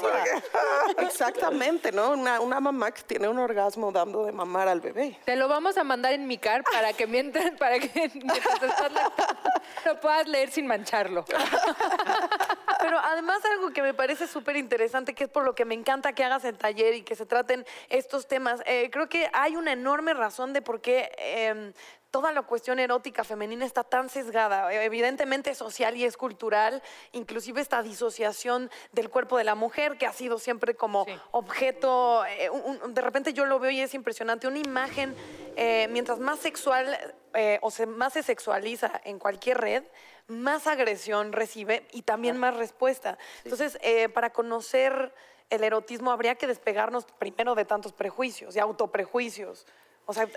[0.98, 2.10] Exactamente, ¿no?
[2.10, 5.18] Una, una mamá que tiene un orgasmo dando de mamar al bebé.
[5.24, 8.92] Te lo vamos a mandar en mi car para que mientras, para que mientras estás
[8.92, 9.42] lactando,
[9.84, 11.24] lo puedas leer sin mancharlo.
[12.80, 16.14] Pero además algo que me parece súper interesante, que es por lo que me encanta
[16.14, 19.72] que hagas el taller y que se traten estos temas, eh, creo que hay una
[19.72, 21.72] enorme razón de por qué em,
[22.10, 27.60] toda la cuestión erótica femenina está tan sesgada, eh, evidentemente social y es cultural, inclusive
[27.60, 31.12] esta disociación del cuerpo de la mujer que ha sido siempre como Sí.
[31.30, 35.14] objeto, eh, un- un- de repente yo lo veo y es impresionante, una imagen,
[35.56, 36.98] eh, mientras más sexual
[37.32, 39.84] eh, o se, más se sexualiza en cualquier red,
[40.26, 43.18] más agresión recibe y también más respuesta.
[43.44, 43.78] Entonces,
[44.12, 45.12] para conocer
[45.48, 49.64] el erotismo habría que despegarnos primero de tantos prejuicios, de autoprejuicios.
[50.06, 50.28] O sea,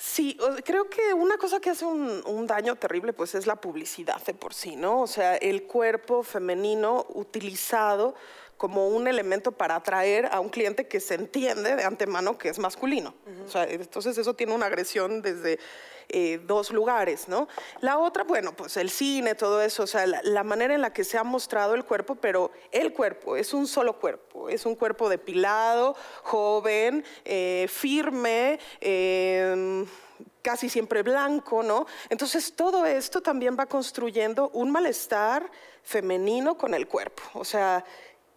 [0.00, 4.22] Sí, creo que una cosa que hace un, un daño terrible pues es la publicidad
[4.24, 5.00] de por sí, ¿no?
[5.00, 8.14] O sea, el cuerpo femenino utilizado
[8.58, 12.58] como un elemento para atraer a un cliente que se entiende de antemano que es
[12.58, 13.14] masculino.
[13.46, 15.58] O sea, entonces eso tiene una agresión desde
[16.08, 17.48] eh, dos lugares, ¿no?
[17.80, 20.92] La otra, bueno, pues el cine, todo eso, o sea, la, la manera en la
[20.92, 24.74] que se ha mostrado el cuerpo, pero el cuerpo es un solo cuerpo, es un
[24.74, 29.84] cuerpo depilado, joven, eh, firme, eh,
[30.42, 31.86] casi siempre blanco, ¿no?
[32.08, 35.50] Entonces todo esto también va construyendo un malestar
[35.82, 37.84] femenino con el cuerpo, o sea,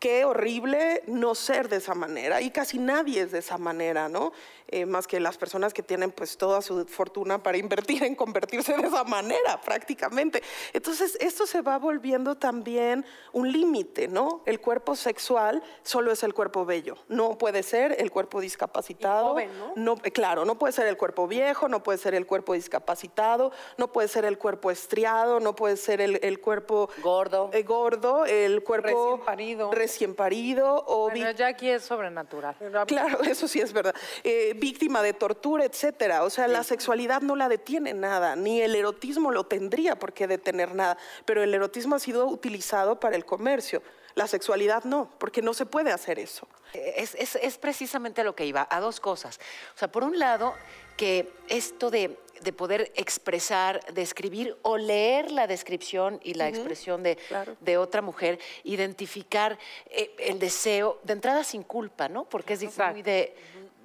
[0.02, 4.34] qué horrible no ser de esa manera y casi nadie es de esa manera, ¿no?
[4.74, 8.74] Eh, más que las personas que tienen pues toda su fortuna para invertir en convertirse
[8.78, 10.42] de esa manera prácticamente.
[10.72, 14.44] Entonces esto se va volviendo también un límite, ¿no?
[14.46, 19.30] El cuerpo sexual solo es el cuerpo bello, no puede ser el cuerpo discapacitado.
[19.32, 19.74] joven, ¿no?
[19.76, 23.92] No, claro, no puede ser el cuerpo viejo, no puede ser el cuerpo discapacitado, no
[23.92, 27.50] puede ser el cuerpo estriado, no puede ser el, el cuerpo Gordo.
[27.54, 29.72] eh, gordo, el cuerpo Recién parido.
[29.72, 32.56] recién parido o Bueno, vi- Jackie es sobrenatural.
[32.88, 33.94] Claro, eso sí es verdad.
[34.24, 36.24] Eh, víctima de tortura, etcétera.
[36.24, 40.28] O sea, la sexualidad no la detiene nada, ni el erotismo lo tendría por qué
[40.28, 40.98] detener nada.
[41.26, 43.82] Pero el erotismo ha sido utilizado para el comercio.
[44.16, 46.48] La sexualidad no, porque no se puede hacer eso.
[46.74, 49.40] Es, es- es precisamente a lo que iba, a dos cosas.
[49.76, 50.54] O sea, por un lado,
[50.98, 57.04] que esto de, de poder expresar, de escribir o leer la descripción y la expresión
[57.04, 57.18] de,
[57.62, 59.58] de otra mujer, identificar
[59.90, 62.26] eh, el deseo, de entrada sin culpa, ¿no?
[62.26, 62.60] Porque es
[62.94, 63.34] muy de,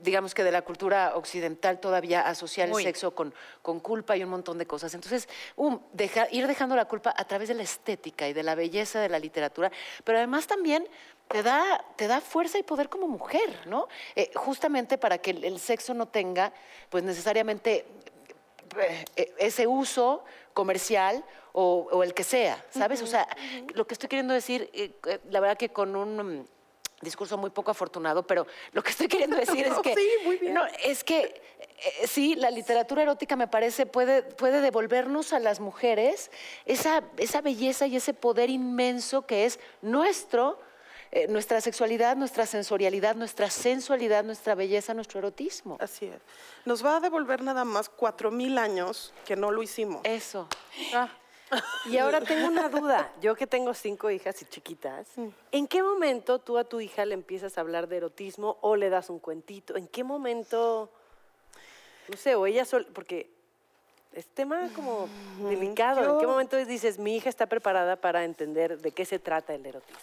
[0.02, 2.82] digamos que de la cultura occidental todavía asociar Muy.
[2.82, 4.94] el sexo con, con culpa y un montón de cosas.
[4.94, 8.54] Entonces, um, deja- ir dejando la culpa a través de la estética y de la
[8.54, 9.70] belleza de la literatura,
[10.04, 10.86] pero además también
[11.28, 13.88] te da, te da fuerza y poder como mujer, ¿no?
[14.14, 16.52] Eh, justamente para que el, el sexo no tenga,
[16.88, 17.84] pues necesariamente
[18.78, 23.02] eh, eh, ese uso comercial o, o el que sea, ¿sabes?
[23.02, 23.26] O sea,
[23.74, 24.92] lo que estoy queriendo decir, eh,
[25.30, 26.46] la verdad que con un
[27.00, 30.54] discurso muy poco afortunado, pero lo que estoy queriendo decir es que Sí, muy bien.
[30.54, 31.42] no, es que
[31.78, 36.30] eh, sí, la literatura erótica me parece puede, puede devolvernos a las mujeres
[36.64, 40.58] esa, esa belleza y ese poder inmenso que es nuestro,
[41.12, 45.76] eh, nuestra sexualidad, nuestra sensorialidad, nuestra sensualidad, nuestra belleza, nuestro erotismo.
[45.80, 46.20] Así es.
[46.64, 50.00] Nos va a devolver nada más cuatro mil años que no lo hicimos.
[50.04, 50.48] Eso.
[51.86, 53.12] Y ahora tengo una duda.
[53.20, 55.06] Yo que tengo cinco hijas y chiquitas,
[55.52, 58.90] ¿en qué momento tú a tu hija le empiezas a hablar de erotismo o le
[58.90, 59.76] das un cuentito?
[59.76, 60.90] ¿En qué momento,
[62.08, 63.30] no sé, o ella sol, porque
[64.12, 65.08] Es tema como
[65.48, 66.14] delicado.
[66.14, 69.66] ¿En qué momento dices, mi hija está preparada para entender de qué se trata el
[69.66, 70.00] erotismo?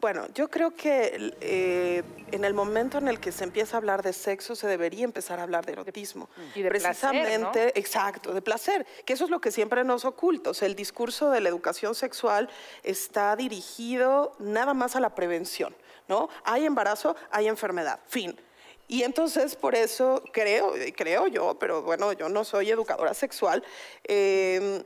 [0.00, 4.02] Bueno, yo creo que eh, en el momento en el que se empieza a hablar
[4.02, 6.30] de sexo, se debería empezar a hablar de erotismo.
[6.54, 10.50] Y de placer, Precisamente, exacto, de placer, que eso es lo que siempre nos oculta.
[10.50, 12.48] O sea, el discurso de la educación sexual
[12.82, 15.76] está dirigido nada más a la prevención,
[16.08, 16.30] ¿no?
[16.44, 18.40] Hay embarazo, hay enfermedad, fin.
[18.88, 23.62] Y entonces, por eso creo, creo yo, pero bueno, yo no soy educadora sexual,
[24.04, 24.82] eh,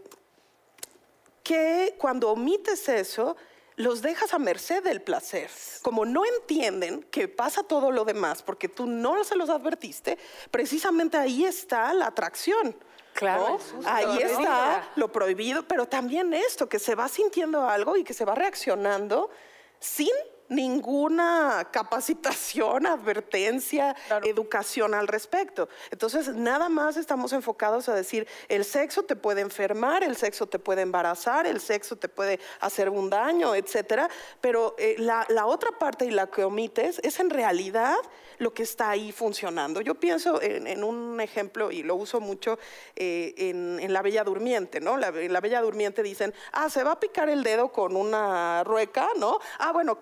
[1.45, 3.37] que cuando omites eso,
[3.77, 5.51] los dejas a merced del placer.
[5.83, 10.19] Como no entienden que pasa todo lo demás porque tú no se los advertiste,
[10.51, 12.77] precisamente ahí está la atracción.
[13.15, 18.13] Claro, Ahí está lo prohibido, pero también esto, que se va sintiendo algo y que
[18.13, 19.31] se va reaccionando
[19.79, 20.11] sin
[20.49, 25.69] ninguna capacitación, advertencia, educación al respecto.
[25.91, 30.59] Entonces, nada más estamos enfocados a decir, el sexo te puede enfermar, el sexo te
[30.59, 34.09] puede embarazar, el sexo te puede hacer un daño, etcétera,
[34.41, 37.97] pero eh, la, la otra parte y la que omites es en realidad
[38.39, 39.81] lo que está ahí funcionando.
[39.81, 42.59] Yo pienso en, en un ejemplo, y lo uso mucho
[42.97, 44.97] eh, en, en La Bella Durmiente, ¿no?
[44.97, 48.65] La, en La Bella Durmiente dicen, ah, se va a picar el dedo con una
[48.65, 49.39] rueca, ¿no?
[49.59, 49.99] Ah, bueno,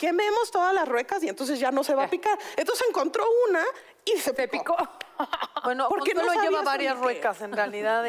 [0.51, 2.38] todas las ruecas y entonces ya no se va a picar.
[2.57, 3.64] Entonces encontró una
[4.05, 4.77] y se, picó.
[5.64, 8.05] Bueno, Porque no Consuelo lleva varias ruecas en realidad.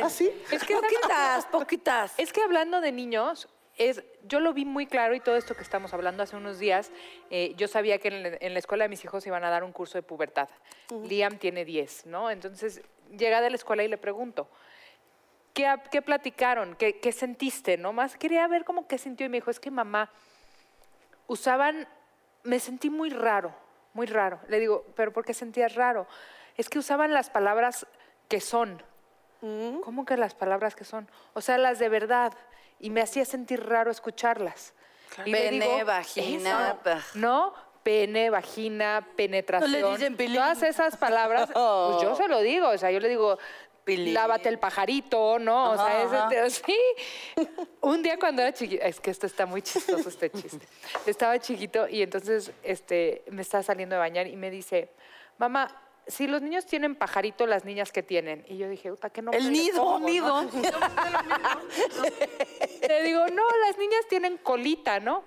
[0.65, 2.13] que Poquitas, poquitas.
[2.17, 5.61] Es que hablando de niños, es, yo lo vi muy claro y todo esto que
[5.61, 6.91] estamos hablando hace unos días,
[7.29, 9.63] eh, yo sabía que en, la- en la escuela de mis hijos iban a dar
[9.63, 10.49] un curso de pubertad.
[11.03, 12.31] Liam tiene 10, ¿no?
[12.31, 12.81] Entonces
[13.15, 14.49] llega de la escuela y le pregunto,
[15.53, 16.75] ¿qué, qué platicaron?
[16.75, 17.77] ¿Qué, qué sentiste?
[17.77, 17.93] ¿no?
[17.93, 20.09] Más quería ver cómo qué sintió y me dijo, es que mamá,
[21.27, 21.87] usaban,
[22.43, 23.53] me sentí muy raro,
[23.93, 24.39] muy raro.
[24.47, 26.07] Le digo, ¿pero por qué sentías raro?
[26.57, 27.87] Es que usaban las palabras
[28.27, 28.81] que son.
[29.83, 31.09] ¿Cómo que las palabras que son?
[31.33, 32.33] O sea, las de verdad.
[32.79, 34.73] Y me hacía sentir raro escucharlas.
[35.25, 37.53] Y le Pene, digo, vagina, eso, ¿No?
[37.83, 39.71] Pene, vagina, penetración.
[39.71, 40.33] No le dicen.
[40.33, 42.69] Todas esas palabras, pues yo se lo digo.
[42.69, 43.37] O sea, yo le digo,
[43.85, 44.13] Pilín.
[44.13, 45.71] lávate el pajarito, ¿no?
[45.71, 46.29] o sea, Ajá, ese ajá.
[46.29, 46.77] te- sí.
[47.81, 50.65] Un día cuando era chiquito, es que esto está muy chistoso, este chiste.
[51.05, 54.89] Estaba chiquito y entonces este, me estaba saliendo de bañar y me dice,
[55.37, 58.45] mamá, si los niños tienen pajarito, las niñas que tienen.
[58.49, 59.99] Y yo dije, ¿qué no El nido.
[60.01, 60.49] nido.
[62.87, 65.23] Le digo, no, las niñas tienen colita, ¿no?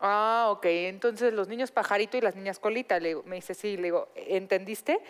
[0.00, 0.64] Ah, ok.
[0.66, 2.98] Entonces los niños pajarito y las niñas colita.
[3.00, 3.76] Le digo, me dice, sí.
[3.76, 5.00] Le digo, ¿entendiste?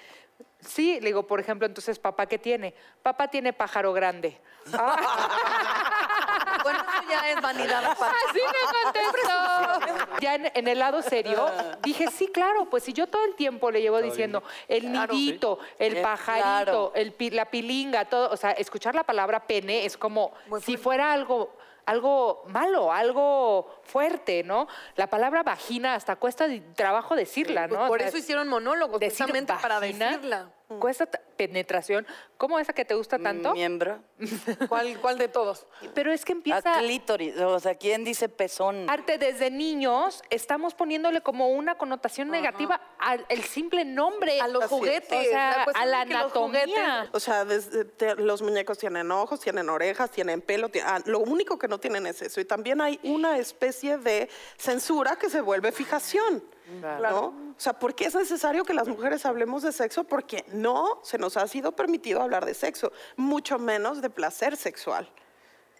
[0.60, 1.00] Sí.
[1.00, 2.74] Le digo, por ejemplo, entonces, ¿papá qué tiene?
[3.02, 4.38] Papá tiene pájaro grande.
[4.72, 4.96] Ah,
[6.62, 8.16] Bueno, eso ya es vanidad aparte.
[8.28, 10.18] así me contestó.
[10.20, 11.46] Ya en, en el lado serio,
[11.82, 15.96] dije, sí, claro, pues si yo todo el tiempo le llevo diciendo el nidito, el
[15.96, 16.92] Eh, pajarito, claro.
[16.94, 21.12] el pi- la pilinga, todo, o sea, escuchar la palabra pene es como si fuera
[21.12, 24.68] algo algo malo, algo fuerte, ¿no?
[24.96, 27.76] La palabra vagina hasta cuesta trabajo decirla, ¿no?
[27.76, 30.50] Pues por O sea, eso hicieron monólogos, decir precisamente para decirla.
[30.78, 32.06] Cuesta ta- penetración.
[32.36, 33.52] ¿Cómo esa que te gusta tanto?
[33.54, 33.98] Miembro.
[34.68, 35.66] ¿Cuál, ¿Cuál de todos?
[35.94, 36.78] Pero es que A empieza...
[36.78, 37.36] clítoris.
[37.40, 38.88] O sea, ¿quién dice pezón?
[38.88, 44.40] Arte desde niños estamos poniéndole como una connotación negativa al el simple nombre.
[44.40, 44.78] A los Así es.
[44.78, 45.26] juguetes.
[45.26, 46.60] O sea, La a la anatomía.
[46.62, 50.68] juguetes- O sea, desde- te- los muñecos tienen ojos, tienen orejas, tienen pelo.
[50.68, 52.40] ti- ah, lo único que no tienen es eso.
[52.40, 54.28] Y también hay una especie de
[54.58, 56.44] censura que se vuelve fijación.
[57.00, 57.26] ¿no?
[57.26, 60.04] O sea, ¿por qué es necesario que las mujeres hablemos de sexo?
[60.04, 65.10] Porque no se nos ha sido permitido hablar de sexo, mucho menos de placer sexual.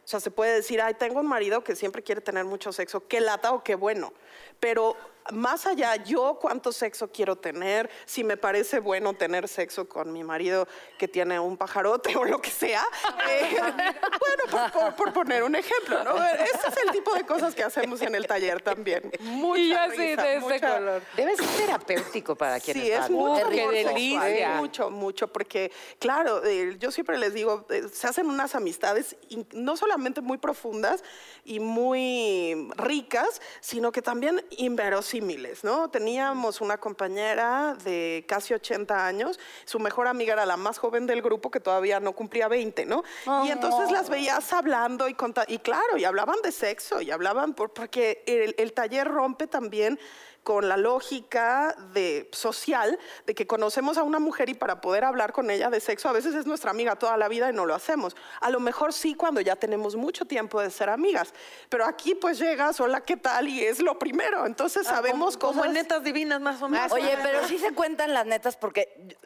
[0.05, 3.07] O sea, se puede decir, ay, tengo un marido que siempre quiere tener mucho sexo,
[3.07, 4.13] qué lata o qué bueno.
[4.59, 4.97] Pero
[5.33, 10.25] más allá, yo cuánto sexo quiero tener, si me parece bueno tener sexo con mi
[10.25, 10.67] marido
[10.99, 12.83] que tiene un pajarote o lo que sea.
[13.29, 16.17] eh, bueno, por, por- por poner un ejemplo, ¿no?
[16.25, 19.11] Ese es el tipo de cosas que hacemos en el taller también.
[19.21, 21.03] Mucha Y así, risa, de ese mucha- color.
[21.17, 23.13] Debe ser terapéutico para quienes Sí, es van.
[23.13, 24.51] mucho, Qué delicia.
[24.57, 29.17] mucho, mucho, porque claro, eh, yo siempre les digo, eh, se hacen unas amistades
[29.53, 31.03] no solamente muy profundas
[31.45, 35.20] y muy ricas, sino que también inverosímiles,
[35.65, 35.91] ¿no?
[35.91, 41.23] Teníamos una compañera de casi 80 años, su mejor amiga era la más joven del
[41.23, 43.05] grupo que todavía no cumplía 20, ¿no?
[43.45, 45.17] Y entonces las veías hablando y
[45.49, 49.99] y claro, y hablaban de sexo y hablaban por, porque el, el taller rompe también
[50.43, 55.33] con la lógica de social de que conocemos a una mujer y para poder hablar
[55.33, 57.75] con ella de sexo a veces es nuestra amiga toda la vida y no lo
[57.75, 58.17] hacemos.
[58.41, 61.35] A lo mejor sí cuando ya tenemos mucho tiempo de ser amigas,
[61.69, 63.49] pero aquí pues llegas, hola, ¿qué tal?
[63.49, 66.93] Y es lo primero, entonces sabemos como, como en netas divinas más o menos.
[66.93, 69.17] Oye, pero sí se cuentan las netas porque...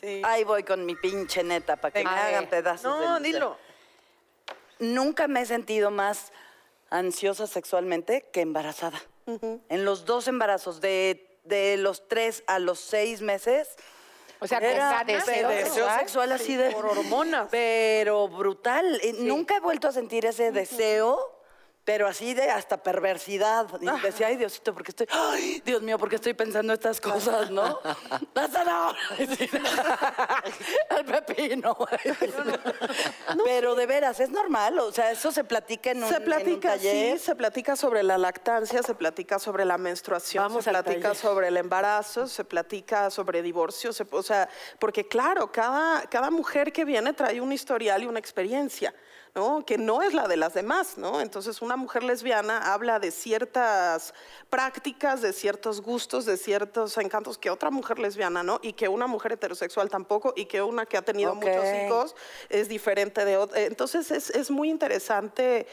[0.00, 0.22] Sí.
[0.24, 2.84] Ahí voy con mi pinche neta para que me hagan pedazos.
[3.00, 3.56] No, dilo.
[4.78, 6.32] nunca me he sentido más
[6.90, 9.02] ansiosa sexualmente que embarazada.
[9.26, 13.68] En los dos embarazos, de, de los tres a los seis meses,
[14.38, 15.98] O sea, era deseo deseo sexual.
[16.00, 16.70] sexual así de...
[16.70, 17.48] Por hormonas.
[17.50, 19.00] Pero brutal.
[19.02, 21.18] Eh, Nunca he vuelto a sentir ese deseo,
[21.84, 23.66] pero así de hasta perversidad.
[23.80, 25.06] Y decía, ay, Diosito, porque estoy...
[25.10, 27.78] Ay, Dios mío, porque estoy pensando estas cosas, no?
[28.34, 29.00] La zanahoria.
[30.98, 31.76] El pepino.
[33.44, 34.78] Pero de veras, es normal.
[34.78, 37.18] O sea, eso se platica en un, Se en un platica, taller.
[37.18, 41.16] sí, se platica sobre la lactancia, se platica sobre la menstruación, Vamos se platica taller.
[41.16, 46.72] sobre el embarazo, se platica sobre divorcio, se- o sea, porque claro, cada, cada mujer
[46.72, 48.94] que viene trae un historial y una experiencia.
[49.34, 49.64] ¿No?
[49.66, 51.20] que no es la de las demás, ¿no?
[51.20, 54.14] Entonces una mujer lesbiana habla de ciertas
[54.48, 58.60] prácticas, de ciertos gustos, de ciertos encantos que otra mujer lesbiana, ¿no?
[58.62, 62.14] Y que una mujer heterosexual tampoco, y que una que ha tenido muchos hijos
[62.48, 63.60] es diferente de otra.
[63.62, 65.66] Entonces es, es muy interesante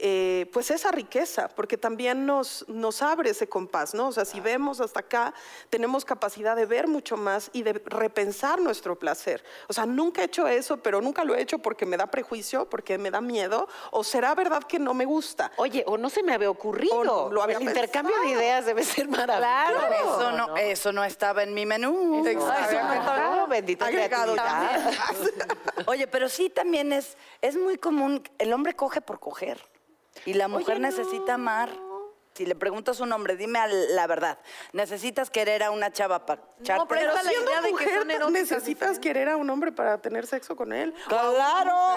[0.00, 4.08] eh, pues esa riqueza, porque también nos, nos abre ese compás, ¿no?
[4.08, 5.34] O sea, si vemos hasta acá,
[5.70, 9.42] tenemos capacidad de ver mucho más y de repensar nuestro placer.
[9.68, 12.70] O sea, nunca he hecho eso, pero nunca lo he hecho porque me da prejuicio,
[12.70, 15.50] porque me da miedo, o será verdad que no me gusta.
[15.56, 16.94] Oye, o no se me había ocurrido.
[16.94, 18.42] O no lo había El intercambio de pensado.
[18.42, 20.20] ideas debe ser maravilloso.
[20.20, 22.22] Eso no, eso no estaba en mi menú.
[22.24, 23.46] Ay, eso no estaba-.
[25.86, 29.60] Oye, pero sí también es, es muy común, el hombre coge por coger
[30.28, 31.70] y la mujer necesita amar.
[32.34, 34.38] Si le preguntas a un hombre, dime la verdad,
[34.72, 36.84] ¿necesitas querer a una chava para echarte?
[36.88, 38.98] pero Pero la idea de que son necesitas diferentes.
[39.00, 40.94] querer a un hombre para tener sexo con él.
[41.08, 41.96] ¡Claro!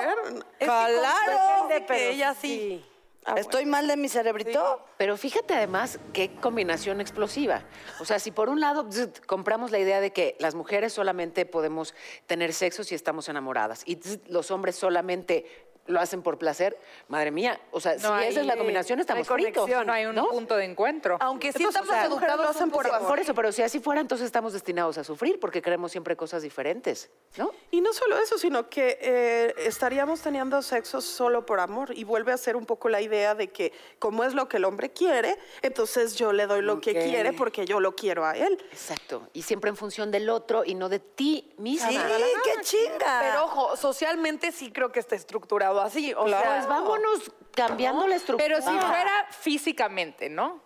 [0.57, 1.85] ¡Claro!
[1.85, 2.83] Que ella sí.
[3.23, 3.41] Ah, bueno.
[3.41, 4.83] ¿Estoy mal de mi cerebrito?
[4.97, 7.61] Pero fíjate además qué combinación explosiva.
[7.99, 11.45] O sea, si por un lado zzz, compramos la idea de que las mujeres solamente
[11.45, 11.93] podemos
[12.25, 16.77] tener sexo si estamos enamoradas y zzz, los hombres solamente lo hacen por placer,
[17.07, 19.53] madre mía, o sea, si hay- esa es la combinación no hay estamos fritos.
[19.63, 20.29] conexión, no hay un ¿no?
[20.29, 21.17] punto de encuentro.
[21.19, 23.07] Aunque sí Entonces, estamos o sea, educados hacen por amor.
[23.07, 26.43] Por eso, pero si así fuera, entonces estamos destinados a sufrir porque queremos siempre cosas
[26.43, 27.51] diferentes, ¿no?
[27.71, 32.31] Y no solo eso, sino que eh, estaríamos teniendo sexo solo por amor y vuelve
[32.31, 35.37] a ser un poco la idea de que como es lo que el hombre quiere,
[35.61, 36.97] entonces yo le doy lo que Ok.
[37.03, 38.57] quiere porque yo lo quiero a él.
[38.71, 39.27] Exacto.
[39.33, 41.89] Y siempre en función del otro y no de ti misma.
[41.89, 41.97] Sí,
[42.43, 43.19] qué chinga.
[43.21, 46.13] Pero ojo, socialmente sí creo que está estructurado así.
[46.15, 48.43] O sea, Pues vámonos cambiando la estructura.
[48.45, 50.61] Pero si fuera físicamente, ¿no?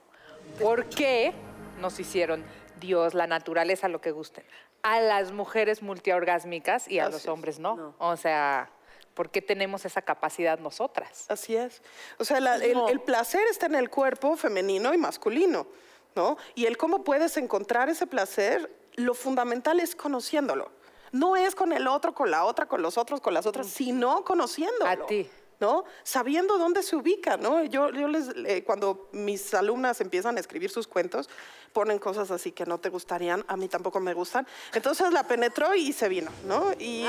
[0.59, 1.33] ¿Por qué
[1.79, 2.43] nos hicieron
[2.79, 4.43] Dios, la naturaleza, lo que gusten?
[4.83, 7.27] A las mujeres multiorgásmicas y a Así los es.
[7.27, 7.95] hombres no.
[7.97, 8.69] O sea,
[9.13, 11.25] ¿por qué tenemos esa capacidad nosotras?
[11.29, 11.81] Así es.
[12.19, 15.67] O sea, la- el, el placer está en el cuerpo femenino y masculino,
[16.15, 16.37] ¿no?
[16.53, 20.71] Y el cómo puedes encontrar ese placer, lo fundamental es conociéndolo.
[21.15, 24.25] No es con el otro, con la otra, con los otros, con las otras, sino
[24.25, 24.85] conociéndolo.
[24.85, 25.29] A ti.
[25.61, 25.85] ¿No?
[26.03, 27.63] Sabiendo dónde se ubica, ¿no?
[27.63, 31.29] Yo, yo les, eh, cuando mis alumnas empiezan a escribir sus cuentos,
[31.71, 34.45] ponen cosas así que no te gustarían, a mí tampoco me gustan.
[34.73, 36.73] Entonces la penetró y se vino, ¿no?
[36.77, 37.07] Y,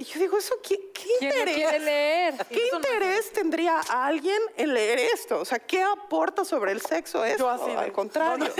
[0.00, 1.54] y yo digo, ¿eso qué, qué ¿Quién lo interés?
[1.56, 2.46] quiere leer?
[2.48, 5.40] ¿Qué interés tendría alguien en leer esto?
[5.40, 7.48] O sea, ¿qué aporta sobre el sexo esto?
[7.50, 8.50] así de- Al contrario.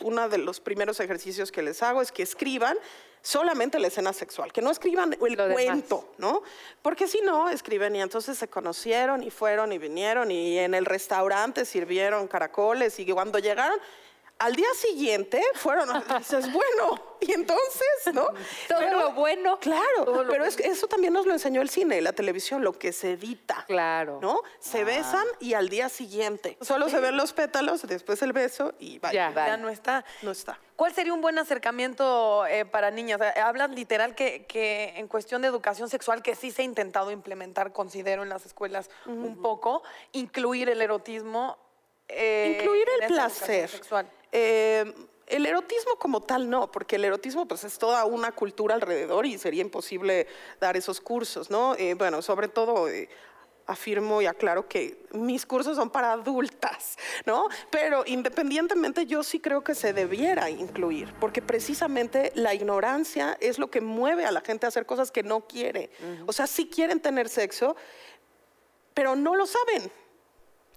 [0.00, 2.76] Uno de los primeros ejercicios que les hago es que escriban
[3.20, 5.64] solamente la escena sexual, que no escriban el Lo demás.
[5.64, 6.42] cuento, ¿no?
[6.80, 10.84] Porque si no, escriben y entonces se conocieron y fueron y vinieron y en el
[10.86, 13.78] restaurante sirvieron caracoles y cuando llegaron...
[14.38, 18.28] Al día siguiente fueron, dices, bueno, y entonces, ¿no?
[18.68, 19.58] Todo lo bueno.
[19.60, 22.74] Claro, pero es que eso también nos lo enseñó el cine y la televisión, lo
[22.78, 23.64] que se edita.
[23.66, 24.18] Claro.
[24.20, 24.42] ¿No?
[24.60, 26.58] Se besan y al día siguiente.
[26.60, 29.30] Solo se ven los pétalos, después el beso y vaya.
[29.34, 29.46] Ya.
[29.46, 30.04] ya no está.
[30.20, 30.58] No está.
[30.76, 33.18] ¿Cuál sería un buen acercamiento eh, para niñas?
[33.22, 37.10] Eh, Hablas literal que, que en cuestión de educación sexual, que sí se ha intentado
[37.10, 39.82] implementar, considero, en las escuelas un poco,
[40.12, 41.56] incluir el erotismo.
[42.08, 43.70] eh, Incluir el placer.
[43.70, 44.10] Sexual.
[44.38, 44.92] Eh,
[45.28, 49.38] el erotismo como tal no, porque el erotismo pues es toda una cultura alrededor y
[49.38, 50.26] sería imposible
[50.60, 51.74] dar esos cursos, ¿no?
[51.76, 53.08] Eh, bueno, sobre todo eh,
[53.66, 57.48] afirmo y aclaro que mis cursos son para adultas, ¿no?
[57.70, 63.70] Pero independientemente yo sí creo que se debiera incluir, porque precisamente la ignorancia es lo
[63.70, 65.88] que mueve a la gente a hacer cosas que no quiere.
[66.26, 67.74] O sea, sí quieren tener sexo,
[68.92, 69.90] pero no lo saben.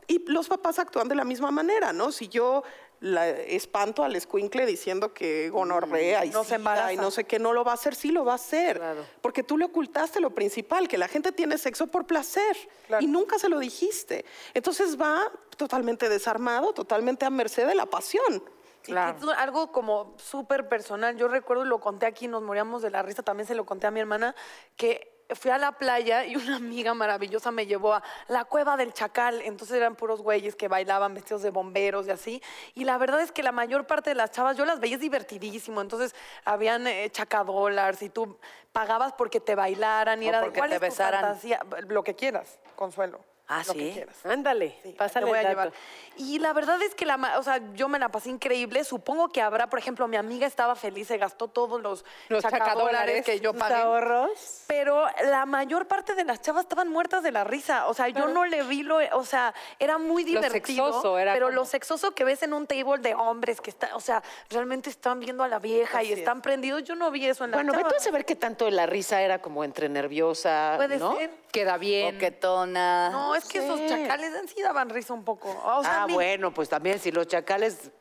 [0.08, 2.12] Y los papás actúan de la misma manera, ¿no?
[2.12, 2.64] Si yo
[3.02, 6.60] la espanto al escuincle diciendo que gonorrea y, No se
[6.94, 8.82] y no sé qué, no lo va a hacer, sí lo va a hacer.
[9.22, 12.58] Porque tú le ocultaste lo principal, que la gente tiene sexo por placer
[13.00, 14.26] y nunca se lo dijiste.
[14.54, 18.44] Entonces va totalmente desarmado, totalmente a merced de la pasión.
[18.88, 21.16] Y que es algo como súper personal.
[21.16, 23.92] Yo recuerdo, lo conté aquí, nos moríamos de la risa, también se lo conté a
[23.92, 24.36] mi hermana,
[24.76, 28.94] que fui a la playa y una amiga maravillosa me llevó a la cueva del
[28.94, 29.42] chacal.
[29.42, 32.44] Entonces eran puros güeyes que bailaban vestidos de bomberos y así.
[32.76, 35.02] Y la verdad es que la mayor parte de las chavas, yo las veía es
[35.02, 35.82] divertidísimo.
[35.82, 36.16] Entonces
[36.46, 38.38] habían eh, chacadólares y tú
[38.72, 41.22] pagabas porque te bailaran y O era de porque cuál te es tu besaran.
[41.22, 41.60] fantasía?
[41.88, 43.20] Lo que quieras, Consuelo.
[43.52, 43.92] Ah, lo que ¿sí?
[43.94, 44.16] quieras.
[44.26, 45.72] Ándale, Sí, pásale te voy el a llevar.
[46.18, 48.84] Y la verdad es que la, o sea, yo me la pasé increíble.
[48.84, 53.26] Supongo que habrá, por ejemplo, mi amiga estaba feliz, se gastó todos los, Los chacadólares
[53.26, 53.74] que yo ¿Tus pagué.
[53.76, 54.64] ahorros?
[54.68, 57.88] Pero la mayor parte de las chavas estaban muertas de la risa.
[57.88, 60.86] O sea, yo no le vi lo, o sea, era muy Lo divertido.
[60.86, 63.96] sexoso era pero como- lo sexoso que ves en un table de hombres que está,
[63.96, 64.22] o sea,
[64.52, 66.84] realmente están viendo a la vieja y están prendidos.
[66.84, 68.86] Yo no vi eso en la Bueno, ve tú a saber qué tanto de la
[68.86, 71.16] risa era como entre nerviosa, Puede ¿no?
[71.18, 71.32] ser.
[71.52, 72.14] Queda bien.
[72.16, 73.10] Coquetona.
[73.10, 75.50] No, es que esos chacales en sí daban risa un poco.
[75.66, 77.92] O sea, a ah, mí- bueno, pues también si los chacales...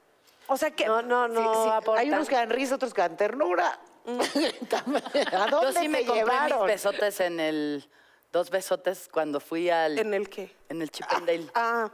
[0.47, 1.99] O sea que No, no, no, sí, sí, aportan.
[2.05, 3.79] hay unos que dan risa, otros que dan ternura.
[4.71, 5.03] También,
[5.35, 6.59] ¿A Yo dónde sí me compré llevaron?
[6.61, 7.89] mis besotes en el...
[8.33, 9.99] Dos besotes cuando fui al...
[9.99, 10.55] ¿En el qué?
[10.69, 11.51] En el Chippendale.
[11.55, 11.91] Ah,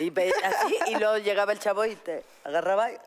[0.00, 2.90] Y ve- así, y luego llegaba el chavo y te agarraba.
[2.92, 2.98] y-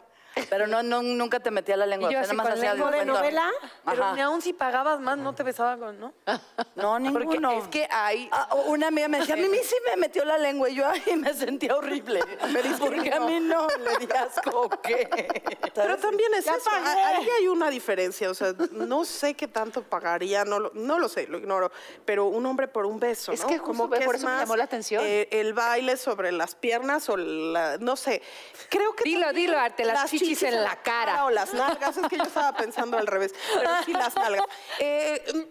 [0.49, 2.09] Pero no, no, nunca te metía la lengua.
[2.09, 3.13] Y yo así nada más con hacía lengua de cuenta.
[3.13, 3.51] novela,
[3.86, 4.15] Pero Ajá.
[4.15, 6.13] ni aún si pagabas más, no te besaba con, ¿no?
[6.75, 7.51] No, Porque ninguno.
[7.51, 8.30] es que hay...
[8.32, 11.15] Ah, una amiga me decía, a mí sí me metió la lengua y yo ay,
[11.17, 12.21] me sentía horrible.
[12.53, 15.09] Me dice, porque a mí no, le di asco, ¿o qué?
[15.73, 16.69] Pero también es Ya eso.
[16.69, 16.88] pagué.
[16.88, 18.30] a- Ahí hay una diferencia.
[18.30, 21.71] O sea, no sé qué tanto pagaría, no lo, no lo sé, lo ignoro.
[22.05, 23.47] Pero un hombre por un beso, Es ¿no?
[23.47, 25.03] que justo por eso me llamó la atención.
[25.05, 28.21] eh, el baile sobre las piernas o la, no sé.
[28.69, 31.26] Creo que Dilo, también dilo, Arte, las chichis en la cara.
[31.26, 33.34] O las nalgas, es que yo estaba pensando al revés.
[33.53, 34.45] Pero sí las nalgas.
[34.80, 35.47] Eh,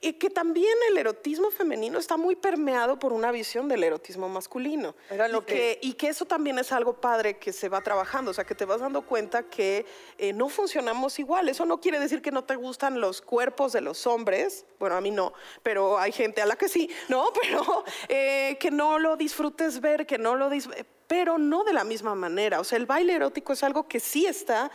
[0.00, 4.94] y que también el erotismo femenino está muy permeado por una visión del erotismo masculino.
[5.10, 8.30] Era lo y, que, y que eso también es algo padre que se va trabajando,
[8.30, 9.84] o sea, que te vas dando cuenta que
[10.16, 11.48] eh, no funcionamos igual.
[11.48, 15.00] Eso no quiere decir que no te gustan los cuerpos de los hombres, bueno, a
[15.02, 17.30] mí no, pero hay gente a la que sí, ¿no?
[17.40, 21.82] Pero eh, que no lo disfrutes ver, que no lo disfrutes, pero no de la
[21.82, 22.60] misma manera.
[22.60, 24.70] O sea, el baile erótico es algo que sí está...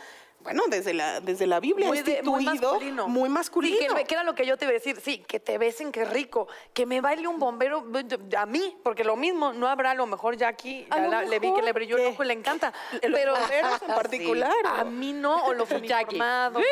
[0.46, 3.08] Bueno, desde la, desde la Biblia muy, de- muy instituido, masculino.
[3.08, 3.76] muy masculino.
[3.78, 5.00] Sí, que, que era lo que yo te iba a decir.
[5.00, 6.46] Sí, que te besen, que rico.
[6.72, 7.84] Que me baile un bombero
[8.38, 11.38] a mí, porque lo mismo, no habrá a lo mejor Jackie, A ya la- le
[11.40, 12.72] vi que mejor le brilló el que- ojo y le encanta.
[13.02, 14.52] Los pero bomberos en particular.
[14.64, 16.62] A mí no, o los uniformados.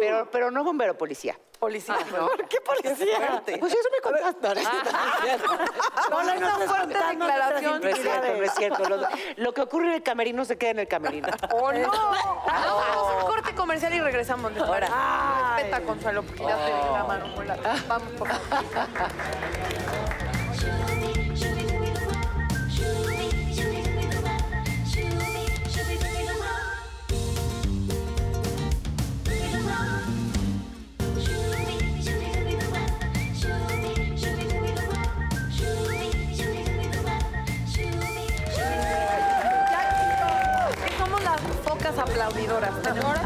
[0.00, 1.38] Pero, pero no bombero, policía.
[1.64, 1.96] Policía.
[2.10, 3.42] ¿Por qué policía?
[3.58, 4.48] Pues eso me contaste.
[6.10, 7.80] Con esa fuerte declaración.
[7.80, 8.88] No es cierto, no es cierto.
[8.90, 11.28] Lo, lo que ocurre en el camerino se queda en el camerino.
[11.52, 11.90] ¡Oh, no!
[12.46, 14.52] Vamos a un corte comercial y regresamos.
[14.52, 14.92] ¿les parece?
[14.92, 17.34] Respeta, Consuelo, porque ya te di la mano.
[17.88, 18.60] Vamos, por favor.
[42.14, 42.82] Aplaudidoras.
[42.82, 43.18] Tenemos-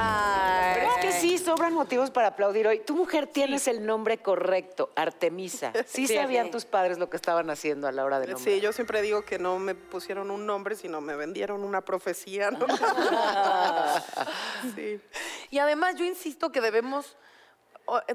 [0.75, 2.81] Pero es que sí, sobran motivos para aplaudir hoy.
[2.81, 5.73] Tu mujer tienes el nombre correcto, Artemisa.
[5.87, 8.45] Sí, sabían tus padres lo que estaban haciendo a la hora de nombrar.
[8.45, 12.51] Sí, yo siempre digo que no me pusieron un nombre, sino me vendieron una profecía.
[12.51, 12.67] ¿no?
[14.75, 15.01] sí.
[15.51, 17.17] Y además yo insisto que debemos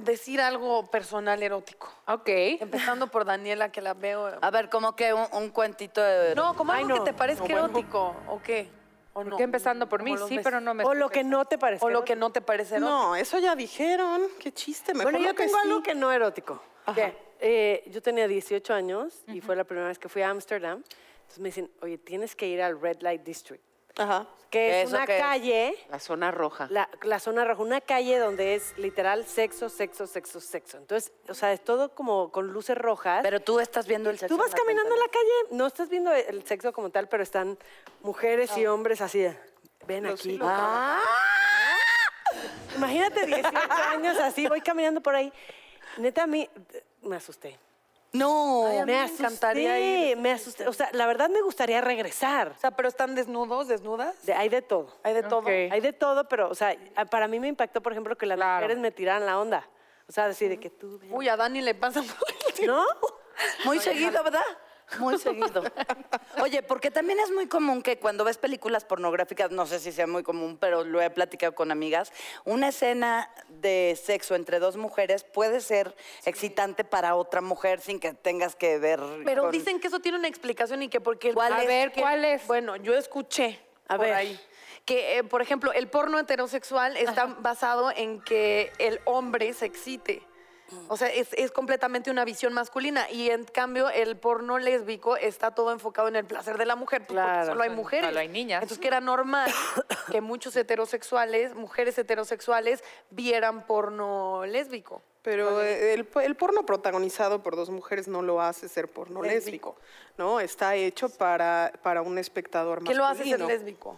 [0.02, 1.92] decir algo personal erótico.
[2.08, 2.28] Ok.
[2.60, 4.32] Empezando por Daniela, que la veo.
[4.42, 6.36] A ver, como que un, un cuentito de...
[6.36, 7.04] No, como algo Ay, que no.
[7.06, 7.66] te parezca No, bueno.
[7.66, 8.70] erótico, ¿o qué?
[9.14, 10.12] ¿O empezando por mí?
[10.12, 10.84] ¿Cómo los Sí, pero no me...
[10.84, 11.86] O lo que no te parece.
[11.86, 12.98] O lo que no te parece erótico.
[12.98, 14.24] No, eso ya dijeron.
[14.40, 14.94] Qué chiste.
[14.94, 15.60] Mejor Bueno, yo tengo sí.
[15.64, 16.62] algo que no erótico.
[16.96, 17.16] ¿Qué?
[17.40, 20.84] Eh, yo tenía 18 años y fue la primera vez que fui a Ámsterdam.
[21.22, 23.64] Entonces me dicen, oye, tienes que ir al Red Light District,
[23.98, 24.28] Ajá.
[24.50, 25.22] que es ¿Eso una qué es?
[25.22, 26.68] calle, La zona roja.
[26.70, 30.78] la, la zona roja, una calle donde es literal sexo, sexo, sexo, sexo.
[30.78, 33.22] Entonces, o sea, es todo como con luces rojas.
[33.24, 35.90] Pero tú estás viendo el sexo Tú vas la caminando en la calle, no estás
[35.90, 37.58] viendo el sexo como tal, pero están
[38.02, 39.26] mujeres y hombres así
[39.88, 40.32] ven Los aquí.
[40.34, 40.48] hilos.
[40.52, 41.02] Ah.
[42.76, 43.52] Imagínate 18
[43.92, 45.32] años así, voy caminando por ahí.
[45.98, 46.50] Neta, a mí
[47.04, 47.60] me asusté.
[48.14, 48.68] No.
[48.68, 49.80] Ay, Me me asusté, encantaría
[50.12, 50.18] ir.
[50.18, 50.68] me asusté.
[50.68, 52.50] O sea, la verdad me gustaría regresar.
[52.56, 54.24] O sea, pero están desnudos, desnudas.
[54.26, 54.96] De- hay de todo.
[55.04, 55.48] Hay de todo.
[55.48, 56.76] Hay de todo, pero, o sea,
[57.10, 58.56] para mí me impactó, por ejemplo, que las Claro.
[58.62, 59.68] mujeres me tiraran la onda.
[60.08, 61.00] O sea, decir de que tú...
[61.00, 61.12] ven.
[61.14, 62.02] Uy, a Dani le pasa
[62.66, 62.86] ¿No?
[63.66, 64.44] Muy seguido, ¿verdad?
[65.00, 65.64] Muy seguido.
[66.42, 70.08] Oye, porque también es muy común que cuando ves películas pornográficas, no sé si sea
[70.08, 72.12] muy común, pero lo he platicado con amigas,
[72.46, 78.14] una escena de sexo entre dos mujeres puede ser excitante para otra mujer sin que
[78.14, 79.00] tengas que ver.
[79.26, 81.30] Pero con- dicen que eso tiene una explicación y que porque...
[81.30, 81.68] el- ¿Cuál a es?
[81.68, 81.92] ver.
[81.94, 82.46] ¿cuál es?
[82.48, 84.14] Bueno, yo escuché A por ver.
[84.16, 84.40] ahí
[84.86, 90.24] que, eh, por ejemplo, el porno heterosexual está basado en que el hombre se excite.
[90.88, 93.10] O sea, es, es completamente una visión masculina.
[93.10, 97.02] Y en cambio, el porno lésbico está todo enfocado en el placer de la mujer,
[97.02, 97.46] pues, porque Claro.
[97.48, 98.10] solo hay mujeres.
[98.10, 98.62] Solo hay niñas.
[98.64, 99.52] Entonces, que era normal
[100.12, 105.02] que muchos heterosexuales, mujeres heterosexuales, vieran porno lésbico.
[105.22, 109.78] Pero el, el porno protagonizado por dos mujeres no lo hace ser porno lésbico,
[110.18, 110.42] ¿no?
[110.42, 113.98] Está hecho para, para un espectador ¿Qué lo hace ser masculino.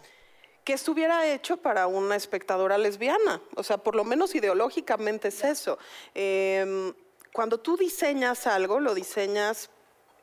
[0.66, 3.40] Que estuviera hecho para una espectadora lesbiana.
[3.54, 5.78] O sea, por lo menos ideológicamente es eso.
[6.12, 6.92] Eh,
[7.32, 9.70] cuando tú diseñas algo, lo diseñas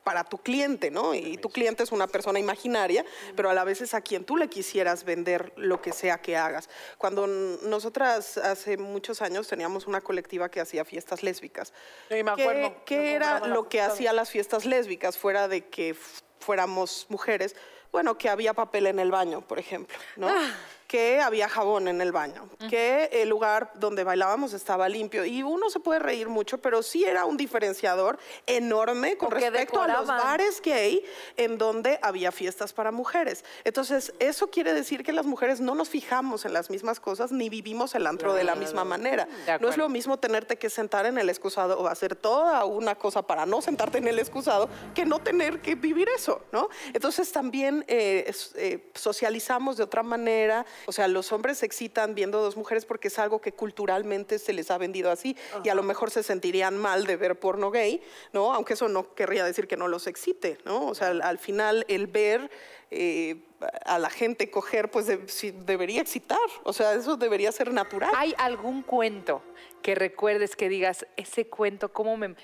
[0.04, 1.14] para tu cliente, ¿no?
[1.14, 4.36] Y tu cliente es una persona imaginaria, pero a la vez es a quien tú
[4.36, 6.68] le quisieras vender lo que sea que hagas.
[6.98, 11.72] Cuando nosotras hace muchos años teníamos una colectiva que hacía fiestas lésbicas.
[12.10, 12.74] Sí, me ¿Qué- acuerdo.
[12.84, 15.96] ¿Qué, Me era lo que hacía las fiestas lésbicas fuera de que
[16.38, 17.56] fuéramos mujeres?
[17.94, 20.26] Bueno, que había papel en el baño, por ejemplo, ¿no?
[20.28, 20.50] Ah.
[20.94, 25.24] Que había jabón en el baño, que el lugar donde bailábamos estaba limpio.
[25.24, 28.16] Y uno se puede reír mucho, pero sí era un diferenciador
[28.46, 30.24] enorme con O que respecto a los decoraban.
[30.24, 31.04] bares gay
[31.36, 33.44] en donde había fiestas para mujeres.
[33.64, 37.48] Entonces, eso quiere decir que las mujeres no nos fijamos en las mismas cosas ni
[37.48, 39.26] vivimos el antro de la misma manera.
[39.60, 43.22] No es lo mismo tenerte que sentar en el excusado o hacer toda una cosa
[43.22, 46.68] para no sentarte en el excusado que no tener que vivir eso, ¿no?
[46.92, 52.40] Entonces también eh, eh, socializamos de otra manera, o sea, los hombres se excitan viendo
[52.40, 55.82] dos mujeres porque es algo que culturalmente se les ha vendido así y a lo
[55.82, 58.54] mejor se sentirían mal de ver porno gay, ¿no?
[58.54, 60.86] Aunque eso no querría decir que no los excite, ¿no?
[60.86, 62.50] O sea, al, al final el ver
[62.90, 63.42] eh,
[63.86, 68.12] a la gente coger, pues de- debería excitar, o sea, eso debería ser natural.
[68.16, 69.42] ¿Hay algún cuento
[69.82, 72.34] que recuerdes que digas, ese cuento, cómo me...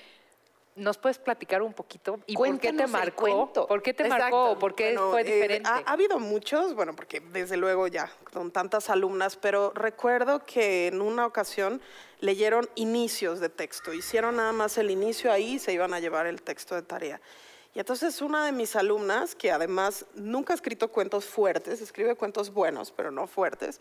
[0.75, 2.19] ¿Nos puedes platicar un poquito?
[2.27, 3.21] ¿Y por qué te Cuéntanos marcó?
[3.21, 3.67] cuento.
[3.67, 4.35] ¿Por qué te Exacto.
[4.35, 4.59] marcó?
[4.59, 5.69] ¿Por qué Bueno, fue eh, diferente?
[5.69, 10.87] ha, ha habido muchos, bueno, porque desde luego ya con tantas alumnas, pero recuerdo que
[10.87, 11.81] en una ocasión
[12.19, 16.25] leyeron inicios de texto, hicieron nada más el inicio ahí y se iban a llevar
[16.25, 17.19] el texto de tarea.
[17.73, 22.53] Y entonces una de mis alumnas, que además nunca ha escrito cuentos fuertes, escribe cuentos
[22.53, 23.79] buenos, pero no fuertes,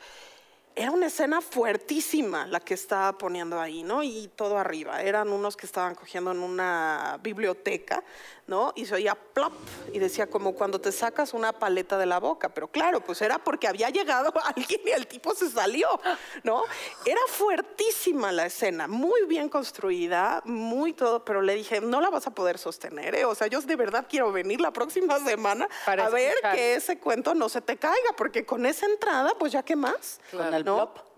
[0.77, 4.03] era una escena fuertísima la que estaba poniendo ahí, ¿no?
[4.03, 5.03] Y todo arriba.
[5.03, 8.03] Eran unos que estaban cogiendo en una biblioteca,
[8.51, 8.73] ¿no?
[8.75, 9.53] Y se oía plop
[9.93, 12.49] y decía como cuando te sacas una paleta de la boca.
[12.49, 15.89] Pero claro, pues era porque había llegado alguien y el tipo se salió,
[16.43, 16.65] ¿no?
[17.07, 22.27] Era fuertísima la escena, muy bien construida, muy todo, pero le dije, no la vas
[22.27, 23.25] a poder sostener, ¿eh?
[23.25, 26.99] O sea, yo de verdad quiero venir la próxima semana Para a ver que ese
[26.99, 30.21] cuento no se te caiga, porque con esa entrada, pues ya qué más.
[30.33, 30.65] Con el.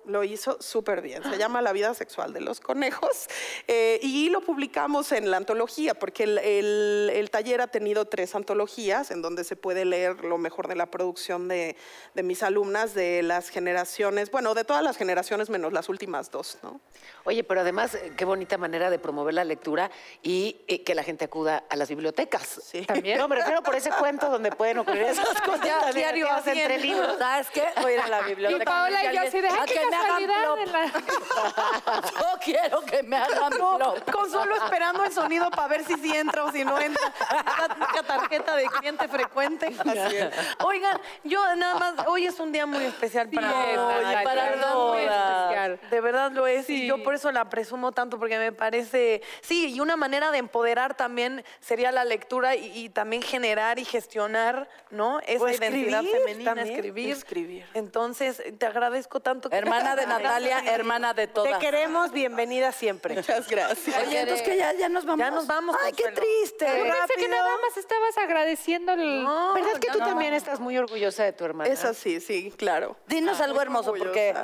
[0.05, 1.23] Lo hizo súper bien.
[1.23, 3.29] Se llama La vida sexual de los conejos
[3.69, 8.35] eh, y lo publicamos en la antología, porque el, el- el taller ha tenido tres
[8.35, 11.77] antologías en donde se puede leer lo mejor de la producción de,
[12.15, 16.59] de mis alumnas, de las generaciones, bueno, de todas las generaciones menos las últimas dos,
[16.63, 16.81] ¿no?
[17.25, 19.91] Oye, pero además, eh, qué bonita manera de promover la lectura
[20.23, 22.61] y eh, que la gente acuda a las bibliotecas.
[22.65, 22.83] Sí.
[22.83, 23.19] También.
[23.19, 27.19] No, me refiero por ese cuento donde pueden ocurrir esas cosas diario divertidas entre libros.
[27.19, 27.65] ¿Sabes qué?
[27.81, 28.63] Voy a ir a la biblioteca.
[28.63, 29.49] Y Paola y yo así de,
[29.97, 30.59] A "Ay, qué que me hagan casualidad plop.
[30.59, 34.11] de la- Yo quiero que me hagan plop.
[34.11, 37.13] Con solo esperando el sonido para ver si sí entra o si no entra.
[37.95, 39.75] La tarjeta de cliente frecuente.
[40.65, 43.77] Oigan, yo nada más, hoy es un día muy especial para Sí, mí.
[43.77, 45.81] Natalia, para especial.
[45.91, 46.67] De verdad lo es.
[46.67, 46.85] Sí.
[46.85, 49.23] Y yo por eso la presumo tanto, porque me parece.
[49.41, 53.85] Sí, y una manera de empoderar también sería la lectura y, y también generar y
[53.85, 55.21] gestionar, ¿no?
[55.21, 57.11] Esa identidad femenina, también, escribir.
[57.11, 57.67] escribir.
[57.75, 59.51] Entonces, te agradezco tanto.
[59.51, 61.59] que- Hermana de Natalia, hermana de Te todas.
[61.59, 63.15] queremos, bienvenida siempre.
[63.17, 63.97] Muchas gracias.
[64.07, 65.19] Oye, entonces que ya, ya nos vamos.
[65.19, 66.67] Ya nos vamos, Ay, qué triste.
[66.67, 69.25] Yo pensé que nada más estabas agradeciendo el...
[69.25, 70.07] No, ¿Verdad que tú no.
[70.07, 71.69] también estás muy orgullosa de tu hermana?
[71.71, 72.97] Es así, sí, claro.
[73.09, 74.13] Dinos algo hermoso, orgullosa.
[74.13, 74.35] porque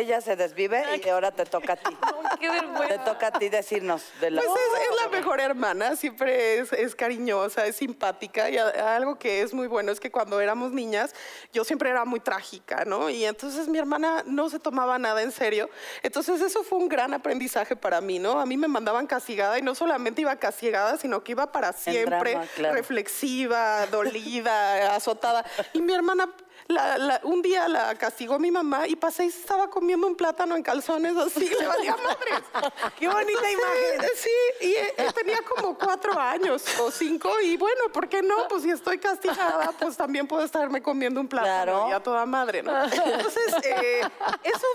[0.00, 1.96] ella se desvive y ahora te toca a ti.
[2.40, 2.50] Qué
[2.88, 4.42] Te toca a ti decirnos de la...
[4.42, 9.18] Pues es, es la mejor hermana, siempre es, es cariñosa, es simpática y a- algo
[9.18, 11.14] que es muy bueno es que cuando éramos niñas
[11.52, 13.08] yo siempre era muy trágica, ¿no?
[13.10, 15.70] Y entonces mi hermana no se tomaba nada en serio.
[16.02, 18.40] Entonces eso fue un gran aprendizaje para mí, ¿no?
[18.40, 22.32] A mí me mandaban castigada y no solamente iba castigada, sino que iba para siempre
[22.32, 22.74] drama, claro.
[22.74, 25.44] reflexiva, dolida, azotada.
[25.72, 26.28] Y mi hermana...
[26.68, 30.56] la- la- un día la castigó mi mamá y pasé y estaba comiendo un plátano
[30.56, 32.72] en calzones así, le valía madres.
[32.98, 34.08] Qué bonita imagen.
[34.16, 38.48] Sí, y eh, tenía como cuatro años o cinco y bueno, ¿por qué no?
[38.48, 41.86] Pues si estoy castigada, pues también puedo estarme comiendo un plátano Claro.
[41.90, 42.72] y a toda madre, ¿no?
[42.84, 44.00] Entonces, eh,
[44.42, 44.66] eso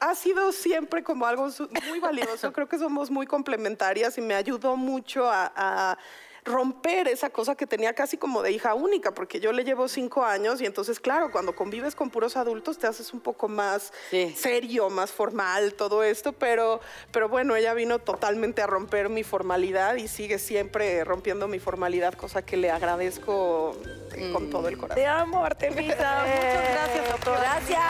[0.00, 1.48] ha sido siempre como algo
[1.88, 2.52] muy valioso.
[2.52, 5.50] Creo que somos muy complementarias y me ayudó mucho a...
[5.56, 5.98] a-
[6.44, 10.24] romper esa cosa que tenía casi como de hija única, porque yo le llevo cinco
[10.24, 14.34] años y entonces, claro, cuando convives con puros adultos te haces un poco más Sí.
[14.36, 16.80] serio, más formal, todo esto, pero,
[17.12, 22.14] pero bueno, ella vino totalmente a romper mi formalidad y sigue siempre rompiendo mi formalidad,
[22.14, 23.76] cosa que le agradezco
[24.14, 24.96] eh, con todo el corazón.
[24.96, 26.24] Te amo, Artemisa.
[26.24, 27.40] Muchas gracias, doctora.
[27.40, 27.80] Gracias.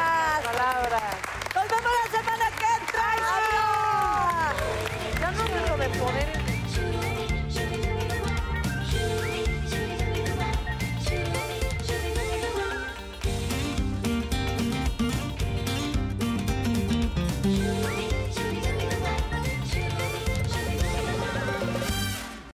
[0.44, 1.02] Palabras.
[1.54, 2.49] Nos vemos la semana